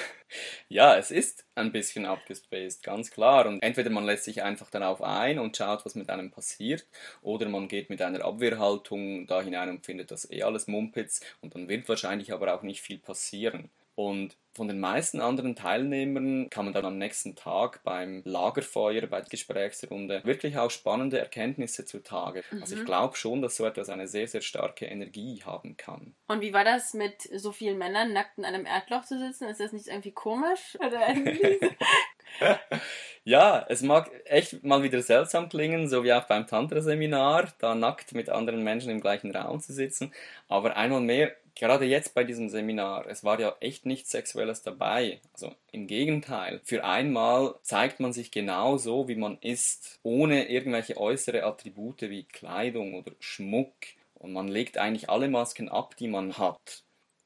ja, 0.68 0.96
es 0.96 1.10
ist 1.10 1.44
ein 1.54 1.70
bisschen 1.70 2.06
abgespaced, 2.06 2.82
ganz 2.82 3.10
klar. 3.10 3.46
Und 3.46 3.62
entweder 3.62 3.90
man 3.90 4.06
lässt 4.06 4.24
sich 4.24 4.42
einfach 4.42 4.70
darauf 4.70 5.02
ein 5.02 5.38
und 5.38 5.56
schaut, 5.58 5.84
was 5.84 5.94
mit 5.94 6.08
einem 6.08 6.30
passiert, 6.30 6.86
oder 7.20 7.46
man 7.48 7.68
geht 7.68 7.90
mit 7.90 8.00
einer 8.00 8.24
Abwehrhaltung 8.24 9.26
da 9.26 9.42
hinein 9.42 9.68
und 9.68 9.84
findet 9.84 10.10
das 10.10 10.30
eh 10.30 10.42
alles 10.42 10.66
Mumpitz 10.66 11.20
und 11.42 11.54
dann 11.54 11.68
wird 11.68 11.86
wahrscheinlich 11.90 12.32
aber 12.32 12.54
auch 12.54 12.62
nicht 12.62 12.80
viel 12.80 12.98
passieren. 12.98 13.70
Und 13.96 14.36
von 14.54 14.68
den 14.68 14.78
meisten 14.78 15.20
anderen 15.20 15.56
Teilnehmern 15.56 16.48
kann 16.48 16.64
man 16.64 16.74
dann 16.74 16.84
am 16.84 16.98
nächsten 16.98 17.34
Tag 17.34 17.82
beim 17.82 18.22
Lagerfeuer, 18.24 19.06
bei 19.06 19.20
der 19.20 19.28
Gesprächsrunde 19.28 20.22
wirklich 20.24 20.56
auch 20.58 20.70
spannende 20.70 21.18
Erkenntnisse 21.18 21.84
zutage. 21.84 22.44
Mhm. 22.50 22.62
Also 22.62 22.74
ich 22.74 22.82
mhm. 22.82 22.86
glaube 22.86 23.16
schon, 23.16 23.42
dass 23.42 23.56
so 23.56 23.64
etwas 23.64 23.88
eine 23.88 24.06
sehr, 24.06 24.28
sehr 24.28 24.42
starke 24.42 24.86
Energie 24.86 25.42
haben 25.44 25.76
kann. 25.76 26.14
Und 26.28 26.40
wie 26.40 26.52
war 26.52 26.64
das 26.64 26.94
mit 26.94 27.22
so 27.22 27.50
vielen 27.50 27.78
Männern 27.78 28.12
nackt 28.12 28.38
in 28.38 28.44
einem 28.44 28.66
Erdloch 28.66 29.04
zu 29.04 29.18
sitzen? 29.18 29.48
Ist 29.48 29.60
das 29.60 29.72
nicht 29.72 29.88
irgendwie 29.88 30.12
komisch? 30.12 30.76
Oder 30.78 31.08
irgendwie 31.08 31.58
Ja, 33.26 33.64
es 33.68 33.80
mag 33.82 34.10
echt 34.26 34.64
mal 34.64 34.82
wieder 34.82 35.00
seltsam 35.02 35.48
klingen, 35.48 35.88
so 35.88 36.04
wie 36.04 36.12
auch 36.12 36.24
beim 36.24 36.46
Tantra-Seminar, 36.46 37.48
da 37.58 37.74
nackt 37.74 38.12
mit 38.12 38.28
anderen 38.28 38.62
Menschen 38.62 38.90
im 38.90 39.00
gleichen 39.00 39.34
Raum 39.34 39.60
zu 39.60 39.72
sitzen. 39.72 40.12
Aber 40.46 40.76
einmal 40.76 41.00
mehr, 41.00 41.34
gerade 41.54 41.86
jetzt 41.86 42.14
bei 42.14 42.24
diesem 42.24 42.50
Seminar, 42.50 43.06
es 43.08 43.24
war 43.24 43.40
ja 43.40 43.56
echt 43.60 43.86
nichts 43.86 44.10
Sexuelles 44.10 44.62
dabei. 44.62 45.20
Also 45.32 45.54
im 45.72 45.86
Gegenteil. 45.86 46.60
Für 46.64 46.84
einmal 46.84 47.54
zeigt 47.62 47.98
man 47.98 48.12
sich 48.12 48.30
genau 48.30 48.76
so, 48.76 49.08
wie 49.08 49.16
man 49.16 49.38
ist, 49.40 50.00
ohne 50.02 50.50
irgendwelche 50.50 50.98
äußere 50.98 51.44
Attribute 51.44 52.02
wie 52.02 52.24
Kleidung 52.24 52.94
oder 52.94 53.12
Schmuck. 53.20 53.72
Und 54.16 54.32
man 54.34 54.48
legt 54.48 54.76
eigentlich 54.78 55.08
alle 55.08 55.28
Masken 55.28 55.68
ab, 55.70 55.96
die 55.96 56.08
man 56.08 56.36
hat. 56.38 56.83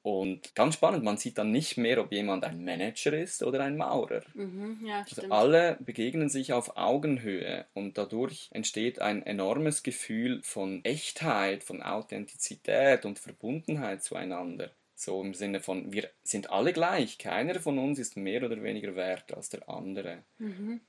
Und 0.09 0.55
ganz 0.55 0.77
spannend, 0.77 1.05
man 1.05 1.19
sieht 1.19 1.37
dann 1.37 1.53
nicht 1.53 1.77
mehr, 1.77 2.01
ob 2.01 2.13
jemand 2.13 2.43
ein 2.43 2.65
Manager 2.65 3.13
ist 3.13 3.43
oder 3.43 3.61
ein 3.61 3.77
Maurer. 3.77 4.23
Mhm, 4.33 4.81
ja, 4.83 5.01
Also 5.01 5.29
alle 5.29 5.77
begegnen 5.81 6.31
sich 6.31 6.55
auf 6.55 6.79
Augenhöhe 6.79 7.67
und 7.75 7.99
dadurch 7.99 8.49
entsteht 8.51 9.03
ein 9.03 9.23
enormes 9.27 9.83
Gefühl 9.83 10.41
von 10.43 10.83
Echtheit, 10.83 11.63
von 11.63 11.83
Authentizität 11.83 13.05
und 13.05 13.19
Verbundenheit 13.19 14.03
zueinander. 14.03 14.71
So 14.95 15.21
im 15.21 15.35
Sinne 15.35 15.61
von, 15.61 15.93
wir 15.93 16.09
sind 16.23 16.49
alle 16.49 16.73
gleich, 16.73 17.19
keiner 17.19 17.61
von 17.61 17.79
uns 17.79 17.99
ist 17.99 18.17
mehr 18.17 18.43
oder 18.43 18.63
weniger 18.63 18.97
wert 18.97 19.35
als 19.35 19.51
der 19.51 19.69
andere. 19.69 20.25
Mhm. 20.39 20.81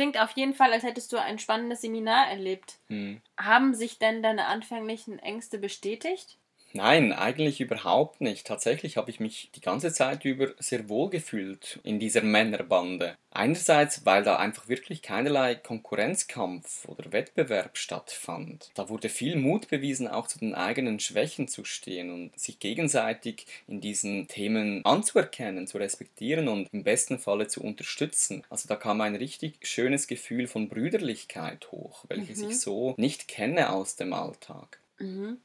Klingt 0.00 0.18
auf 0.18 0.30
jeden 0.30 0.54
Fall, 0.54 0.72
als 0.72 0.82
hättest 0.82 1.12
du 1.12 1.18
ein 1.20 1.38
spannendes 1.38 1.82
Seminar 1.82 2.30
erlebt. 2.30 2.78
Hm. 2.88 3.20
Haben 3.38 3.74
sich 3.74 3.98
denn 3.98 4.22
deine 4.22 4.46
anfänglichen 4.46 5.18
Ängste 5.18 5.58
bestätigt? 5.58 6.38
Nein, 6.72 7.12
eigentlich 7.12 7.60
überhaupt 7.60 8.20
nicht. 8.20 8.46
Tatsächlich 8.46 8.96
habe 8.96 9.10
ich 9.10 9.18
mich 9.20 9.50
die 9.54 9.60
ganze 9.60 9.92
Zeit 9.92 10.24
über 10.24 10.54
sehr 10.58 10.88
wohl 10.88 11.10
gefühlt 11.10 11.80
in 11.82 11.98
dieser 11.98 12.22
Männerbande. 12.22 13.16
Einerseits, 13.32 14.04
weil 14.06 14.22
da 14.24 14.36
einfach 14.36 14.68
wirklich 14.68 15.02
keinerlei 15.02 15.54
Konkurrenzkampf 15.54 16.86
oder 16.88 17.12
Wettbewerb 17.12 17.76
stattfand. 17.76 18.70
Da 18.74 18.88
wurde 18.88 19.08
viel 19.08 19.36
Mut 19.36 19.68
bewiesen, 19.68 20.08
auch 20.08 20.26
zu 20.26 20.38
den 20.38 20.54
eigenen 20.54 21.00
Schwächen 21.00 21.48
zu 21.48 21.64
stehen 21.64 22.10
und 22.12 22.38
sich 22.38 22.58
gegenseitig 22.58 23.46
in 23.66 23.80
diesen 23.80 24.28
Themen 24.28 24.84
anzuerkennen, 24.84 25.66
zu 25.66 25.78
respektieren 25.78 26.48
und 26.48 26.68
im 26.72 26.84
besten 26.84 27.18
Falle 27.18 27.46
zu 27.48 27.62
unterstützen. 27.62 28.44
Also 28.48 28.68
da 28.68 28.76
kam 28.76 29.00
ein 29.00 29.16
richtig 29.16 29.58
schönes 29.66 30.06
Gefühl 30.06 30.46
von 30.46 30.68
Brüderlichkeit 30.68 31.70
hoch, 31.72 32.04
welches 32.08 32.38
Mhm. 32.38 32.44
ich 32.44 32.58
so 32.60 32.94
nicht 32.96 33.28
kenne 33.28 33.70
aus 33.72 33.96
dem 33.96 34.12
Alltag. 34.12 34.80
Mhm. 34.98 35.38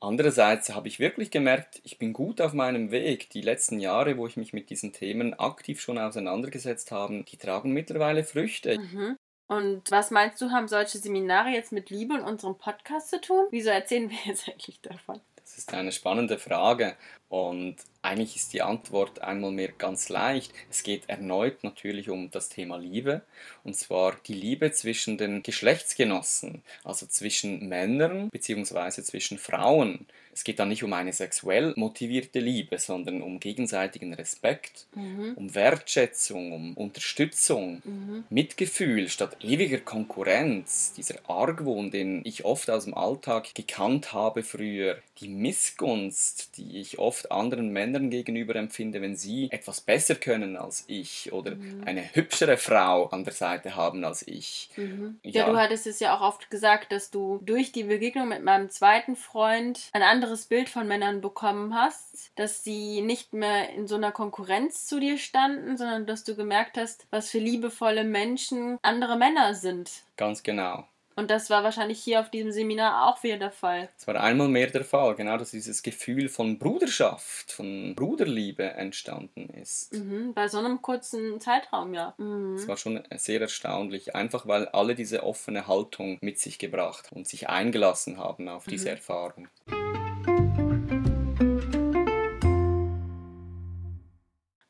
Andererseits 0.00 0.70
habe 0.74 0.86
ich 0.86 1.00
wirklich 1.00 1.30
gemerkt, 1.30 1.80
ich 1.82 1.98
bin 1.98 2.12
gut 2.12 2.40
auf 2.40 2.52
meinem 2.52 2.90
Weg. 2.92 3.30
Die 3.30 3.40
letzten 3.40 3.80
Jahre, 3.80 4.16
wo 4.16 4.26
ich 4.26 4.36
mich 4.36 4.52
mit 4.52 4.70
diesen 4.70 4.92
Themen 4.92 5.34
aktiv 5.34 5.80
schon 5.80 5.98
auseinandergesetzt 5.98 6.92
habe, 6.92 7.24
die 7.24 7.36
tragen 7.36 7.72
mittlerweile 7.72 8.22
Früchte. 8.22 8.78
Mhm. 8.78 9.16
Und 9.48 9.90
was 9.90 10.10
meinst 10.10 10.40
du, 10.40 10.50
haben 10.50 10.68
solche 10.68 10.98
Seminare 10.98 11.48
jetzt 11.48 11.72
mit 11.72 11.90
Liebe 11.90 12.14
und 12.14 12.22
unserem 12.22 12.56
Podcast 12.58 13.08
zu 13.08 13.20
tun? 13.20 13.46
Wieso 13.50 13.70
erzählen 13.70 14.08
wir 14.10 14.18
jetzt 14.24 14.48
eigentlich 14.48 14.80
davon? 14.82 15.20
Das 15.36 15.56
ist 15.56 15.72
eine 15.72 15.92
spannende 15.92 16.38
Frage 16.38 16.94
und 17.28 17.76
eigentlich 18.08 18.36
ist 18.36 18.52
die 18.52 18.62
Antwort 18.62 19.20
einmal 19.22 19.50
mehr 19.52 19.68
ganz 19.76 20.08
leicht. 20.08 20.52
Es 20.70 20.82
geht 20.82 21.08
erneut 21.08 21.62
natürlich 21.62 22.08
um 22.08 22.30
das 22.30 22.48
Thema 22.48 22.76
Liebe 22.78 23.22
und 23.64 23.76
zwar 23.76 24.16
die 24.26 24.34
Liebe 24.34 24.72
zwischen 24.72 25.18
den 25.18 25.42
Geschlechtsgenossen, 25.42 26.62
also 26.84 27.06
zwischen 27.06 27.68
Männern 27.68 28.30
bzw. 28.30 29.02
zwischen 29.02 29.38
Frauen. 29.38 30.06
Es 30.32 30.44
geht 30.44 30.60
dann 30.60 30.68
nicht 30.68 30.84
um 30.84 30.92
eine 30.92 31.12
sexuell 31.12 31.72
motivierte 31.76 32.38
Liebe, 32.38 32.78
sondern 32.78 33.22
um 33.22 33.40
gegenseitigen 33.40 34.14
Respekt, 34.14 34.86
Mhm. 34.94 35.32
um 35.34 35.54
Wertschätzung, 35.54 36.52
um 36.52 36.74
Unterstützung, 36.76 37.82
Mhm. 37.84 38.24
Mitgefühl 38.30 39.08
statt 39.08 39.36
ewiger 39.42 39.78
Konkurrenz, 39.78 40.92
dieser 40.96 41.16
Argwohn, 41.28 41.90
den 41.90 42.22
ich 42.24 42.44
oft 42.44 42.70
aus 42.70 42.84
dem 42.84 42.94
Alltag 42.94 43.52
gekannt 43.54 44.12
habe 44.12 44.42
früher, 44.44 44.98
die 45.20 45.28
Missgunst, 45.28 46.56
die 46.56 46.80
ich 46.80 46.98
oft 46.98 47.30
anderen 47.32 47.70
Männern 47.70 48.10
gegenüber 48.10 48.56
empfinde, 48.56 49.00
wenn 49.00 49.16
sie 49.16 49.48
etwas 49.50 49.80
besser 49.80 50.14
können 50.14 50.56
als 50.56 50.84
ich 50.86 51.32
oder 51.32 51.56
eine 51.84 52.14
hübschere 52.14 52.56
Frau 52.56 53.06
an 53.06 53.24
der 53.24 53.32
Seite 53.32 53.76
haben 53.76 54.04
als 54.04 54.26
ich. 54.26 54.70
Mhm. 54.76 55.18
Ja. 55.22 55.38
Ja. 55.38 55.52
du 55.52 55.58
hattest 55.58 55.86
es 55.86 56.00
ja 56.00 56.16
auch 56.16 56.20
oft 56.20 56.50
gesagt, 56.50 56.92
dass 56.92 57.10
du 57.10 57.40
durch 57.42 57.72
die 57.72 57.84
Begegnung 57.84 58.28
mit 58.28 58.42
meinem 58.42 58.70
zweiten 58.70 59.16
Freund 59.16 59.88
ein 59.92 60.02
anderes 60.02 60.46
Bild 60.46 60.68
von 60.68 60.88
Männern 60.88 61.20
bekommen 61.20 61.74
hast, 61.74 62.30
dass 62.36 62.64
sie 62.64 63.00
nicht 63.00 63.32
mehr 63.32 63.70
in 63.70 63.86
so 63.86 63.96
einer 63.96 64.12
Konkurrenz 64.12 64.86
zu 64.86 65.00
dir 65.00 65.18
standen, 65.18 65.76
sondern 65.76 66.06
dass 66.06 66.24
du 66.24 66.34
gemerkt 66.34 66.76
hast, 66.76 67.06
was 67.10 67.30
für 67.30 67.38
liebevolle 67.38 68.04
Menschen 68.04 68.78
andere 68.82 69.16
Männer 69.16 69.54
sind. 69.54 69.90
Ganz 70.16 70.42
genau. 70.42 70.86
Und 71.18 71.32
das 71.32 71.50
war 71.50 71.64
wahrscheinlich 71.64 71.98
hier 71.98 72.20
auf 72.20 72.30
diesem 72.30 72.52
Seminar 72.52 73.08
auch 73.08 73.24
wieder 73.24 73.38
der 73.38 73.50
Fall. 73.50 73.88
Es 73.98 74.06
war 74.06 74.14
einmal 74.20 74.46
mehr 74.46 74.68
der 74.68 74.84
Fall, 74.84 75.16
genau, 75.16 75.36
dass 75.36 75.50
dieses 75.50 75.82
Gefühl 75.82 76.28
von 76.28 76.60
Bruderschaft, 76.60 77.50
von 77.50 77.96
Bruderliebe 77.96 78.62
entstanden 78.62 79.50
ist. 79.50 79.94
Mhm. 79.94 80.32
Bei 80.32 80.46
so 80.46 80.58
einem 80.58 80.80
kurzen 80.80 81.40
Zeitraum, 81.40 81.92
ja. 81.92 82.14
Mhm. 82.18 82.54
Das 82.56 82.68
war 82.68 82.76
schon 82.76 83.02
sehr 83.16 83.40
erstaunlich, 83.40 84.14
einfach 84.14 84.46
weil 84.46 84.68
alle 84.68 84.94
diese 84.94 85.24
offene 85.24 85.66
Haltung 85.66 86.18
mit 86.20 86.38
sich 86.38 86.60
gebracht 86.60 87.10
und 87.10 87.26
sich 87.26 87.48
eingelassen 87.48 88.18
haben 88.18 88.48
auf 88.48 88.66
diese 88.66 88.90
Erfahrung. 88.90 89.48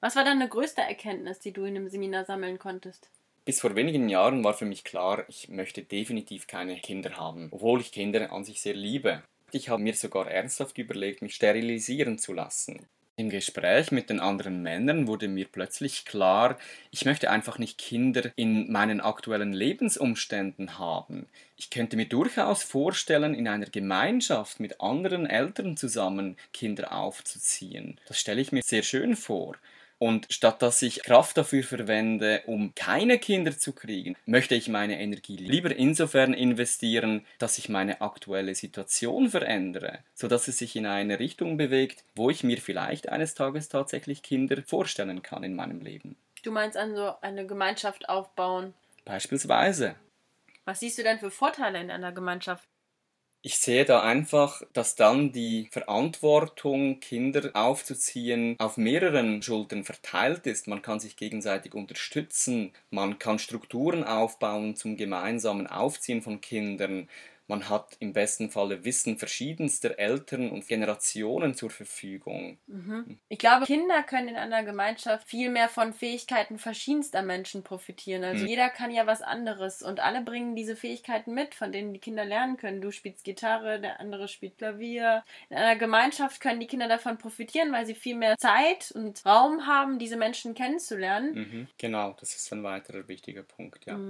Was 0.00 0.16
war 0.16 0.24
deine 0.24 0.48
größte 0.48 0.80
Erkenntnis, 0.80 1.40
die 1.40 1.52
du 1.52 1.64
in 1.64 1.74
dem 1.74 1.90
Seminar 1.90 2.24
sammeln 2.24 2.58
konntest? 2.58 3.11
Bis 3.48 3.62
vor 3.62 3.74
wenigen 3.76 4.11
Jahren 4.11 4.44
war 4.44 4.52
für 4.52 4.66
mich 4.66 4.84
klar, 4.84 5.24
ich 5.26 5.48
möchte 5.48 5.82
definitiv 5.82 6.46
keine 6.46 6.78
Kinder 6.80 7.16
haben, 7.16 7.48
obwohl 7.50 7.80
ich 7.80 7.92
Kinder 7.92 8.30
an 8.30 8.44
sich 8.44 8.61
sehr 8.61 8.74
liebe. 8.74 9.22
Ich 9.52 9.70
habe 9.70 9.82
mir 9.82 9.94
sogar 9.94 10.30
ernsthaft 10.30 10.76
überlegt, 10.76 11.22
mich 11.22 11.34
sterilisieren 11.34 12.18
zu 12.18 12.34
lassen. 12.34 12.84
Im 13.16 13.30
Gespräch 13.30 13.90
mit 13.90 14.11
den 14.11 14.20
anderen 14.20 14.61
Männern 14.61 15.06
wurde 15.06 15.28
mir 15.28 15.46
plötzlich 15.46 16.04
klar, 16.04 16.58
ich 16.90 17.06
möchte 17.06 17.30
einfach 17.30 17.58
nicht 17.58 17.78
Kinder 17.78 18.30
in 18.37 18.70
meinen 18.70 19.00
aktuellen 19.00 19.54
Lebensumständen 19.54 20.78
haben. 20.78 21.26
Ich 21.56 21.70
könnte 21.70 21.96
mir 21.96 22.06
durchaus 22.06 22.62
vorstellen, 22.62 23.32
in 23.32 23.48
einer 23.48 23.64
Gemeinschaft 23.64 24.61
mit 24.61 24.82
anderen 24.82 25.24
Eltern 25.24 25.78
zusammen 25.78 26.37
Kinder 26.52 26.92
aufzuziehen. 26.92 27.98
Das 28.08 28.20
stelle 28.20 28.42
ich 28.42 28.52
mir 28.52 28.62
sehr 28.62 28.82
schön 28.82 29.16
vor. 29.16 29.56
Und 29.98 30.26
statt 30.30 30.62
dass 30.62 30.80
ich 30.82 31.02
Kraft 31.02 31.37
dafür 31.37 31.64
verwende, 31.64 32.42
um 32.46 32.74
keine 32.74 33.18
Kinder 33.18 33.56
zu 33.56 33.72
kriegen, 33.72 34.16
möchte 34.26 34.54
ich 34.54 34.68
meine 34.68 35.00
Energie 35.00 35.37
lieber 35.37 35.74
insofern 35.74 36.34
investieren, 36.34 37.26
dass 37.38 37.58
ich 37.58 37.68
meine 37.68 38.00
aktuelle 38.00 38.54
Situation 38.54 39.28
verändere, 39.28 39.98
sodass 40.14 40.46
es 40.46 40.58
sich 40.58 40.76
in 40.76 40.87
eine 40.87 41.18
Richtung 41.18 41.56
bewegt, 41.56 42.04
wo 42.14 42.30
ich 42.30 42.44
mir 42.44 42.58
vielleicht 42.58 43.08
eines 43.08 43.34
Tages 43.34 43.68
tatsächlich 43.68 44.22
Kinder 44.22 44.62
vorstellen 44.64 45.22
kann 45.22 45.42
in 45.42 45.56
meinem 45.56 45.80
Leben. 45.80 46.16
Du 46.42 46.52
meinst 46.52 46.76
also 46.76 47.14
eine 47.20 47.46
Gemeinschaft 47.46 48.08
aufbauen. 48.08 48.74
Beispielsweise. 49.04 49.96
Was 50.64 50.80
siehst 50.80 50.98
du 50.98 51.02
denn 51.02 51.18
für 51.18 51.30
Vorteile 51.30 51.80
in 51.80 51.90
einer 51.90 52.12
Gemeinschaft? 52.12 52.68
Ich 53.42 53.59
sehe 53.59 53.85
da 53.85 54.03
einfach, 54.03 54.62
dass 54.72 54.94
dann 54.96 55.33
die 55.33 55.68
Verantwortung, 55.70 56.98
Kinder 57.01 57.51
aufzuziehen, 57.55 58.57
auf 58.59 58.77
mehreren 58.77 59.42
Schultern 59.42 59.85
verteilt 59.85 60.46
ist. 60.46 60.66
Man 60.68 60.83
kann 60.83 60.98
sich 61.01 61.16
gegenseitig 61.16 61.74
unterstützen, 61.74 62.72
man 62.90 63.18
kann 63.18 63.38
Strukturen 63.38 64.03
aufbauen 64.05 64.74
zum 64.77 64.96
gemeinsamen 64.96 65.66
Aufziehen 65.68 66.20
von 66.22 66.40
Kindern. 66.40 67.09
Man 67.48 67.68
hat 67.68 67.96
im 67.98 68.12
besten 68.12 68.50
Falle 68.50 68.84
Wissen 68.84 69.18
verschiedenster 69.18 69.98
Eltern 69.98 70.50
und 70.50 70.68
Generationen 70.68 71.54
zur 71.54 71.70
Verfügung. 71.70 72.61
Ich 73.30 73.38
glaube, 73.38 73.64
Kinder 73.66 74.02
können 74.02 74.28
in 74.28 74.37
einer 74.37 74.62
Gemeinschaft 74.64 75.28
viel 75.28 75.50
mehr 75.50 75.68
von 75.68 75.92
Fähigkeiten 75.92 76.58
verschiedenster 76.58 77.20
Menschen 77.22 77.62
profitieren. 77.62 78.24
Also 78.24 78.44
Hm. 78.44 78.46
jeder 78.46 78.70
kann 78.70 78.90
ja 78.90 79.06
was 79.06 79.20
anderes 79.22 79.82
und 79.82 80.00
alle 80.00 80.22
bringen 80.22 80.56
diese 80.56 80.76
Fähigkeiten 80.76 81.34
mit, 81.34 81.54
von 81.54 81.70
denen 81.72 81.92
die 81.92 82.00
Kinder 82.00 82.24
lernen 82.24 82.56
können. 82.56 82.80
Du 82.80 82.90
spielst 82.90 83.24
Gitarre, 83.24 83.80
der 83.80 84.00
andere 84.00 84.28
spielt 84.28 84.56
Klavier. 84.58 85.24
In 85.50 85.56
einer 85.58 85.76
Gemeinschaft 85.76 86.40
können 86.40 86.61
die 86.61 86.66
Kinder 86.66 86.88
davon 86.88 87.18
profitieren, 87.18 87.70
weil 87.72 87.84
sie 87.87 87.94
viel 87.94 88.16
mehr 88.16 88.37
Zeit 88.38 88.92
und 88.92 89.24
Raum 89.26 89.66
haben, 89.66 89.98
diese 89.98 90.16
Menschen 90.16 90.54
kennenzulernen. 90.54 91.38
Mhm, 91.38 91.68
genau, 91.78 92.12
das 92.20 92.34
ist 92.34 92.52
ein 92.52 92.62
weiterer 92.64 93.08
wichtiger 93.08 93.42
Punkt, 93.42 93.87
ja. 93.87 94.04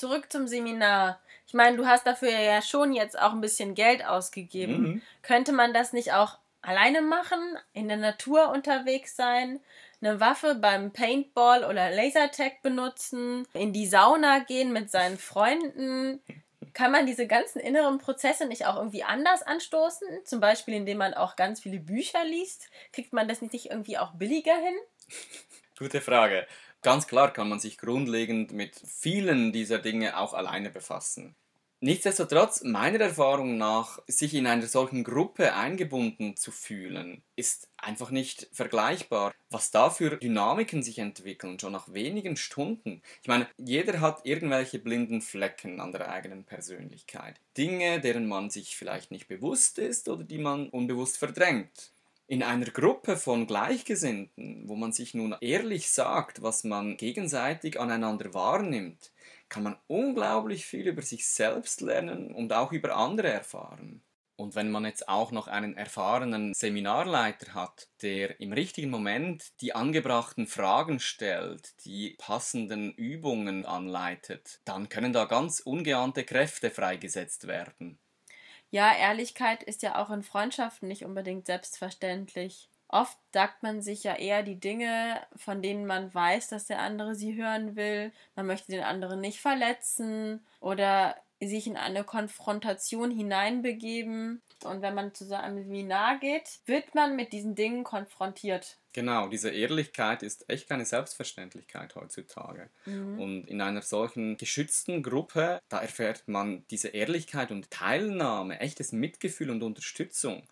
Zurück 0.00 0.32
zum 0.32 0.48
Seminar. 0.48 1.20
Ich 1.46 1.52
meine, 1.52 1.76
du 1.76 1.86
hast 1.86 2.06
dafür 2.06 2.30
ja 2.30 2.62
schon 2.62 2.94
jetzt 2.94 3.20
auch 3.20 3.32
ein 3.32 3.42
bisschen 3.42 3.74
Geld 3.74 4.02
ausgegeben. 4.06 4.82
Mhm. 4.82 5.02
Könnte 5.20 5.52
man 5.52 5.74
das 5.74 5.92
nicht 5.92 6.14
auch 6.14 6.38
alleine 6.62 7.02
machen, 7.02 7.38
in 7.74 7.88
der 7.88 7.98
Natur 7.98 8.48
unterwegs 8.48 9.14
sein, 9.14 9.60
eine 10.00 10.18
Waffe 10.18 10.54
beim 10.54 10.90
Paintball 10.90 11.64
oder 11.64 11.90
Lasertag 11.90 12.62
benutzen, 12.62 13.46
in 13.52 13.74
die 13.74 13.86
Sauna 13.86 14.38
gehen 14.38 14.72
mit 14.72 14.90
seinen 14.90 15.18
Freunden, 15.18 16.22
Kann 16.72 16.92
man 16.92 17.06
diese 17.06 17.26
ganzen 17.26 17.58
inneren 17.58 17.98
Prozesse 17.98 18.46
nicht 18.46 18.66
auch 18.66 18.76
irgendwie 18.76 19.02
anders 19.02 19.42
anstoßen? 19.42 20.06
Zum 20.24 20.40
Beispiel, 20.40 20.74
indem 20.74 20.98
man 20.98 21.14
auch 21.14 21.36
ganz 21.36 21.60
viele 21.60 21.80
Bücher 21.80 22.24
liest? 22.24 22.70
Kriegt 22.92 23.12
man 23.12 23.28
das 23.28 23.42
nicht 23.42 23.66
irgendwie 23.66 23.98
auch 23.98 24.12
billiger 24.12 24.54
hin? 24.54 24.74
Gute 25.78 26.00
Frage. 26.00 26.46
Ganz 26.82 27.06
klar 27.06 27.32
kann 27.32 27.48
man 27.48 27.60
sich 27.60 27.76
grundlegend 27.76 28.52
mit 28.52 28.80
vielen 28.86 29.52
dieser 29.52 29.78
Dinge 29.78 30.16
auch 30.16 30.32
alleine 30.32 30.70
befassen. 30.70 31.36
Nichtsdestotrotz, 31.82 32.62
meiner 32.62 33.00
Erfahrung 33.00 33.56
nach, 33.56 34.00
sich 34.06 34.34
in 34.34 34.46
einer 34.46 34.66
solchen 34.66 35.02
Gruppe 35.02 35.54
eingebunden 35.54 36.36
zu 36.36 36.52
fühlen, 36.52 37.22
ist 37.36 37.70
einfach 37.78 38.10
nicht 38.10 38.48
vergleichbar. 38.52 39.32
Was 39.48 39.70
da 39.70 39.88
für 39.88 40.18
Dynamiken 40.18 40.82
sich 40.82 40.98
entwickeln, 40.98 41.58
schon 41.58 41.72
nach 41.72 41.90
wenigen 41.92 42.36
Stunden. 42.36 43.00
Ich 43.22 43.28
meine, 43.28 43.48
jeder 43.56 44.00
hat 44.00 44.26
irgendwelche 44.26 44.78
blinden 44.78 45.22
Flecken 45.22 45.80
an 45.80 45.92
der 45.92 46.10
eigenen 46.10 46.44
Persönlichkeit. 46.44 47.40
Dinge, 47.56 47.98
deren 48.00 48.28
man 48.28 48.50
sich 48.50 48.76
vielleicht 48.76 49.10
nicht 49.10 49.26
bewusst 49.26 49.78
ist 49.78 50.08
oder 50.10 50.24
die 50.24 50.38
man 50.38 50.68
unbewusst 50.68 51.16
verdrängt. 51.16 51.92
In 52.30 52.44
einer 52.44 52.66
Gruppe 52.66 53.16
von 53.16 53.48
Gleichgesinnten, 53.48 54.68
wo 54.68 54.76
man 54.76 54.92
sich 54.92 55.14
nun 55.14 55.34
ehrlich 55.40 55.90
sagt, 55.90 56.42
was 56.42 56.62
man 56.62 56.96
gegenseitig 56.96 57.80
aneinander 57.80 58.32
wahrnimmt, 58.32 59.10
kann 59.48 59.64
man 59.64 59.76
unglaublich 59.88 60.64
viel 60.64 60.86
über 60.86 61.02
sich 61.02 61.26
selbst 61.26 61.80
lernen 61.80 62.32
und 62.32 62.52
auch 62.52 62.70
über 62.70 62.94
andere 62.94 63.32
erfahren. 63.32 64.04
Und 64.36 64.54
wenn 64.54 64.70
man 64.70 64.84
jetzt 64.84 65.08
auch 65.08 65.32
noch 65.32 65.48
einen 65.48 65.76
erfahrenen 65.76 66.54
Seminarleiter 66.54 67.52
hat, 67.52 67.88
der 68.00 68.38
im 68.38 68.52
richtigen 68.52 68.90
Moment 68.90 69.60
die 69.60 69.74
angebrachten 69.74 70.46
Fragen 70.46 71.00
stellt, 71.00 71.84
die 71.84 72.14
passenden 72.16 72.92
Übungen 72.92 73.66
anleitet, 73.66 74.60
dann 74.64 74.88
können 74.88 75.12
da 75.12 75.24
ganz 75.24 75.58
ungeahnte 75.58 76.22
Kräfte 76.22 76.70
freigesetzt 76.70 77.48
werden. 77.48 77.98
Ja, 78.70 78.94
Ehrlichkeit 78.94 79.62
ist 79.62 79.82
ja 79.82 80.00
auch 80.00 80.10
in 80.10 80.22
Freundschaften 80.22 80.88
nicht 80.88 81.04
unbedingt 81.04 81.46
selbstverständlich. 81.46 82.68
Oft 82.88 83.18
sagt 83.32 83.62
man 83.62 83.82
sich 83.82 84.02
ja 84.04 84.16
eher 84.16 84.42
die 84.42 84.58
Dinge, 84.58 85.20
von 85.36 85.62
denen 85.62 85.86
man 85.86 86.12
weiß, 86.12 86.48
dass 86.48 86.66
der 86.66 86.80
andere 86.80 87.14
sie 87.14 87.36
hören 87.36 87.76
will. 87.76 88.12
Man 88.34 88.46
möchte 88.46 88.72
den 88.72 88.82
anderen 88.82 89.20
nicht 89.20 89.40
verletzen 89.40 90.44
oder 90.60 91.16
sich 91.40 91.66
in 91.66 91.76
eine 91.76 92.04
Konfrontation 92.04 93.10
hineinbegeben. 93.10 94.42
Und 94.64 94.82
wenn 94.82 94.94
man 94.94 95.14
zu 95.14 95.24
so 95.24 95.34
einem 95.34 95.62
Seminar 95.62 96.18
geht, 96.18 96.60
wird 96.66 96.94
man 96.94 97.16
mit 97.16 97.32
diesen 97.32 97.54
Dingen 97.54 97.84
konfrontiert. 97.84 98.76
Genau, 98.92 99.28
diese 99.28 99.50
Ehrlichkeit 99.50 100.22
ist 100.22 100.48
echt 100.50 100.68
keine 100.68 100.84
Selbstverständlichkeit 100.84 101.94
heutzutage. 101.94 102.70
Mhm. 102.86 103.20
Und 103.20 103.44
in 103.48 103.60
einer 103.60 103.82
solchen 103.82 104.36
geschützten 104.36 105.02
Gruppe, 105.02 105.60
da 105.68 105.80
erfährt 105.80 106.26
man 106.26 106.64
diese 106.70 106.88
Ehrlichkeit 106.88 107.52
und 107.52 107.70
Teilnahme, 107.70 108.58
echtes 108.58 108.92
Mitgefühl 108.92 109.50
und 109.50 109.62
Unterstützung. 109.62 110.42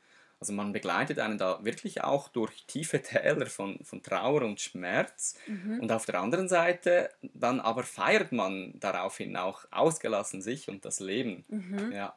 Also 0.41 0.53
man 0.53 0.73
begleitet 0.73 1.19
einen 1.19 1.37
da 1.37 1.65
wirklich 1.65 2.05
auch 2.05 2.29
durch 2.29 2.65
tiefe 2.67 3.03
Täler 3.03 3.47
von, 3.47 3.85
von 3.85 4.03
Trauer 4.03 4.43
und 4.43 4.61
Schmerz. 4.61 5.35
Mhm. 5.47 5.81
Und 5.81 5.91
auf 5.91 6.07
der 6.07 6.21
anderen 6.21 6.49
Seite 6.49 7.11
dann 7.23 7.59
aber 7.59 7.83
feiert 7.83 8.31
man 8.31 8.75
daraufhin 8.79 9.37
auch 9.37 9.65
ausgelassen 9.73 10.43
sich 10.43 10.69
und 10.69 10.85
das 10.85 11.01
Leben. 11.01 11.45
Mhm. 11.49 11.93
Ja. 11.93 12.17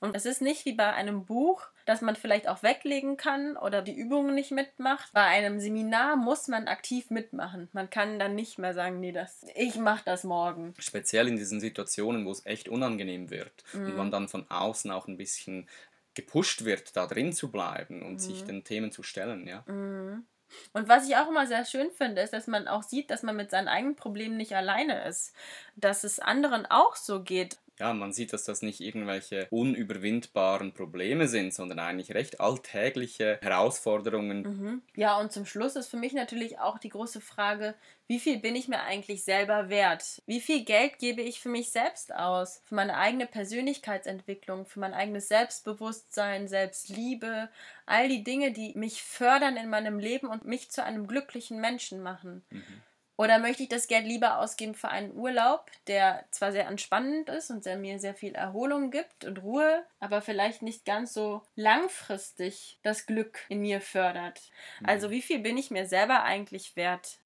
Und 0.00 0.16
es 0.16 0.26
ist 0.26 0.42
nicht 0.42 0.64
wie 0.64 0.72
bei 0.72 0.92
einem 0.92 1.24
Buch, 1.24 1.66
das 1.86 2.00
man 2.00 2.16
vielleicht 2.16 2.48
auch 2.48 2.62
weglegen 2.62 3.16
kann 3.16 3.56
oder 3.56 3.82
die 3.82 3.94
Übungen 3.94 4.34
nicht 4.34 4.50
mitmacht. 4.50 5.12
Bei 5.12 5.24
einem 5.24 5.60
Seminar 5.60 6.16
muss 6.16 6.48
man 6.48 6.66
aktiv 6.66 7.10
mitmachen. 7.10 7.68
Man 7.72 7.90
kann 7.90 8.18
dann 8.18 8.34
nicht 8.34 8.58
mehr 8.58 8.74
sagen, 8.74 9.00
nee, 9.00 9.12
das, 9.12 9.44
ich 9.54 9.76
mache 9.76 10.02
das 10.04 10.24
morgen. 10.24 10.74
Speziell 10.78 11.28
in 11.28 11.36
diesen 11.36 11.60
Situationen, 11.60 12.24
wo 12.24 12.30
es 12.30 12.46
echt 12.46 12.68
unangenehm 12.68 13.30
wird 13.30 13.64
mhm. 13.72 13.86
und 13.86 13.96
man 13.96 14.10
dann 14.10 14.28
von 14.28 14.50
außen 14.50 14.90
auch 14.90 15.08
ein 15.08 15.16
bisschen 15.16 15.68
gepusht 16.14 16.64
wird, 16.64 16.96
da 16.96 17.06
drin 17.06 17.32
zu 17.32 17.50
bleiben 17.50 18.02
und 18.02 18.14
mhm. 18.14 18.18
sich 18.18 18.44
den 18.44 18.64
Themen 18.64 18.92
zu 18.92 19.02
stellen, 19.02 19.46
ja. 19.46 19.64
Mhm. 19.66 20.24
Und 20.72 20.88
was 20.88 21.08
ich 21.08 21.16
auch 21.16 21.28
immer 21.28 21.46
sehr 21.46 21.64
schön 21.64 21.90
finde, 21.90 22.22
ist, 22.22 22.32
dass 22.32 22.46
man 22.46 22.68
auch 22.68 22.82
sieht, 22.82 23.10
dass 23.10 23.22
man 23.22 23.36
mit 23.36 23.50
seinen 23.50 23.66
eigenen 23.66 23.96
Problemen 23.96 24.36
nicht 24.36 24.54
alleine 24.54 25.04
ist. 25.06 25.32
Dass 25.74 26.04
es 26.04 26.20
anderen 26.20 26.66
auch 26.66 26.94
so 26.94 27.22
geht 27.22 27.58
ja, 27.78 27.92
man 27.92 28.12
sieht, 28.12 28.32
dass 28.32 28.44
das 28.44 28.62
nicht 28.62 28.80
irgendwelche 28.80 29.48
unüberwindbaren 29.50 30.72
Probleme 30.72 31.26
sind, 31.26 31.52
sondern 31.52 31.80
eigentlich 31.80 32.14
recht 32.14 32.40
alltägliche 32.40 33.38
Herausforderungen. 33.42 34.42
Mhm. 34.42 34.82
Ja, 34.94 35.18
und 35.18 35.32
zum 35.32 35.44
Schluss 35.44 35.74
ist 35.74 35.88
für 35.88 35.96
mich 35.96 36.12
natürlich 36.12 36.60
auch 36.60 36.78
die 36.78 36.88
große 36.88 37.20
Frage, 37.20 37.74
wie 38.06 38.20
viel 38.20 38.38
bin 38.38 38.54
ich 38.54 38.68
mir 38.68 38.82
eigentlich 38.82 39.24
selber 39.24 39.70
wert? 39.70 40.22
Wie 40.26 40.40
viel 40.40 40.64
Geld 40.64 40.98
gebe 40.98 41.22
ich 41.22 41.40
für 41.40 41.48
mich 41.48 41.72
selbst 41.72 42.14
aus? 42.14 42.60
Für 42.64 42.76
meine 42.76 42.96
eigene 42.96 43.26
Persönlichkeitsentwicklung, 43.26 44.66
für 44.66 44.78
mein 44.78 44.94
eigenes 44.94 45.28
Selbstbewusstsein, 45.28 46.46
Selbstliebe, 46.46 47.48
all 47.86 48.08
die 48.08 48.22
Dinge, 48.22 48.52
die 48.52 48.72
mich 48.76 49.02
fördern 49.02 49.56
in 49.56 49.68
meinem 49.68 49.98
Leben 49.98 50.28
und 50.28 50.44
mich 50.44 50.70
zu 50.70 50.84
einem 50.84 51.06
glücklichen 51.06 51.60
Menschen 51.60 52.02
machen. 52.02 52.44
Mhm. 52.50 52.82
Oder 53.16 53.38
möchte 53.38 53.62
ich 53.62 53.68
das 53.68 53.86
Geld 53.86 54.06
lieber 54.06 54.38
ausgeben 54.40 54.74
für 54.74 54.88
einen 54.88 55.14
Urlaub, 55.14 55.70
der 55.86 56.24
zwar 56.32 56.50
sehr 56.50 56.66
entspannend 56.66 57.28
ist 57.28 57.48
und 57.48 57.64
der 57.64 57.76
mir 57.76 58.00
sehr 58.00 58.14
viel 58.14 58.34
Erholung 58.34 58.90
gibt 58.90 59.24
und 59.24 59.40
Ruhe, 59.40 59.84
aber 60.00 60.20
vielleicht 60.20 60.62
nicht 60.62 60.84
ganz 60.84 61.14
so 61.14 61.42
langfristig 61.54 62.80
das 62.82 63.06
Glück 63.06 63.38
in 63.48 63.60
mir 63.60 63.80
fördert? 63.80 64.40
Mhm. 64.80 64.86
Also 64.86 65.10
wie 65.10 65.22
viel 65.22 65.38
bin 65.38 65.56
ich 65.56 65.70
mir 65.70 65.86
selber 65.86 66.24
eigentlich 66.24 66.74
wert? 66.74 67.18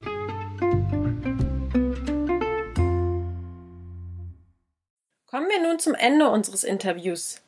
Kommen 5.24 5.48
wir 5.48 5.62
nun 5.62 5.78
zum 5.78 5.94
Ende 5.94 6.28
unseres 6.28 6.64
Interviews. 6.64 7.40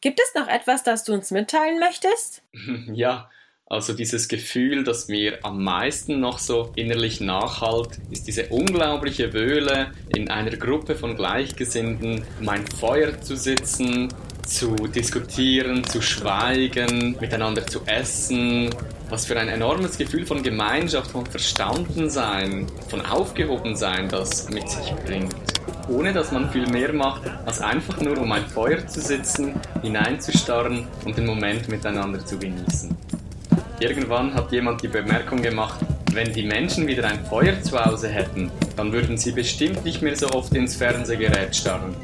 Gibt 0.00 0.18
es 0.20 0.34
noch 0.34 0.48
etwas, 0.48 0.82
das 0.82 1.04
du 1.04 1.12
uns 1.12 1.30
mitteilen 1.30 1.78
möchtest? 1.78 2.42
Ja, 2.92 3.30
also 3.70 3.92
dieses 3.92 4.28
Gefühl, 4.28 4.82
das 4.82 5.08
mir 5.08 5.44
am 5.44 5.62
meisten 5.62 6.20
noch 6.20 6.38
so 6.38 6.72
innerlich 6.74 7.20
nachhalt, 7.20 7.98
ist 8.10 8.26
diese 8.26 8.46
unglaubliche 8.46 9.34
Wöhle, 9.34 9.92
in 10.14 10.30
einer 10.30 10.56
Gruppe 10.56 10.94
von 10.94 11.16
Gleichgesinnten 11.16 12.24
um 12.40 12.48
ein 12.48 12.66
Feuer 12.66 13.20
zu 13.20 13.36
sitzen, 13.36 14.08
zu 14.46 14.74
diskutieren, 14.74 15.84
zu 15.84 16.00
schweigen, 16.00 17.16
miteinander 17.20 17.66
zu 17.66 17.80
essen. 17.84 18.70
Was 19.10 19.26
für 19.26 19.38
ein 19.38 19.48
enormes 19.48 19.98
Gefühl 19.98 20.24
von 20.24 20.42
Gemeinschaft, 20.42 21.10
von 21.10 21.26
Verstandensein, 21.26 22.66
von 22.88 23.04
Aufgehobensein 23.04 24.08
das 24.08 24.48
mit 24.48 24.68
sich 24.68 24.94
bringt. 25.04 25.34
Ohne 25.88 26.14
dass 26.14 26.32
man 26.32 26.50
viel 26.50 26.66
mehr 26.68 26.92
macht, 26.94 27.22
als 27.44 27.60
einfach 27.60 28.00
nur 28.00 28.18
um 28.18 28.32
ein 28.32 28.46
Feuer 28.46 28.86
zu 28.86 29.00
sitzen, 29.00 29.54
hineinzustarren 29.82 30.86
und 31.04 31.16
den 31.16 31.26
Moment 31.26 31.68
miteinander 31.68 32.24
zu 32.24 32.38
genießen. 32.38 32.96
Irgendwann 33.80 34.34
hat 34.34 34.50
jemand 34.50 34.82
die 34.82 34.88
Bemerkung 34.88 35.40
gemacht, 35.40 35.78
wenn 36.12 36.32
die 36.32 36.42
Menschen 36.42 36.88
wieder 36.88 37.06
ein 37.06 37.24
Feuer 37.24 37.62
zu 37.62 37.78
Hause 37.78 38.08
hätten, 38.08 38.50
dann 38.76 38.92
würden 38.92 39.16
sie 39.16 39.30
bestimmt 39.30 39.84
nicht 39.84 40.02
mehr 40.02 40.16
so 40.16 40.28
oft 40.30 40.52
ins 40.54 40.74
Fernsehgerät 40.74 41.54
starren. 41.54 41.94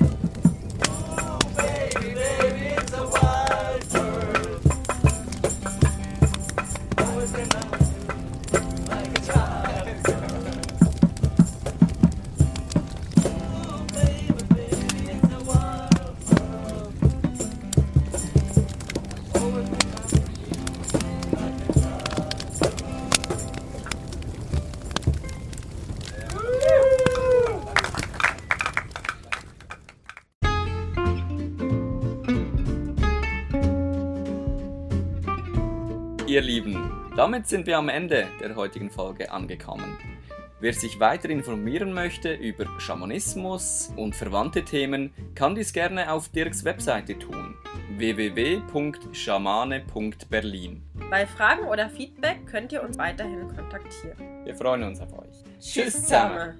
Damit 37.16 37.46
sind 37.46 37.66
wir 37.66 37.78
am 37.78 37.88
Ende 37.88 38.26
der 38.40 38.56
heutigen 38.56 38.90
Folge 38.90 39.30
angekommen. 39.30 39.96
Wer 40.60 40.72
sich 40.72 41.00
weiter 41.00 41.28
informieren 41.28 41.92
möchte 41.92 42.32
über 42.32 42.66
Schamanismus 42.78 43.92
und 43.96 44.16
verwandte 44.16 44.64
Themen, 44.64 45.12
kann 45.34 45.54
dies 45.54 45.72
gerne 45.72 46.10
auf 46.10 46.28
Dirks 46.28 46.64
Webseite 46.64 47.18
tun 47.18 47.54
www.schamane.berlin. 47.98 50.82
Bei 51.10 51.26
Fragen 51.26 51.66
oder 51.66 51.90
Feedback 51.90 52.46
könnt 52.46 52.72
ihr 52.72 52.82
uns 52.82 52.96
weiterhin 52.98 53.54
kontaktieren. 53.54 54.16
Wir 54.44 54.54
freuen 54.54 54.84
uns 54.84 55.00
auf 55.00 55.12
euch. 55.12 55.44
Tschüss 55.60 56.02
zusammen. 56.02 56.54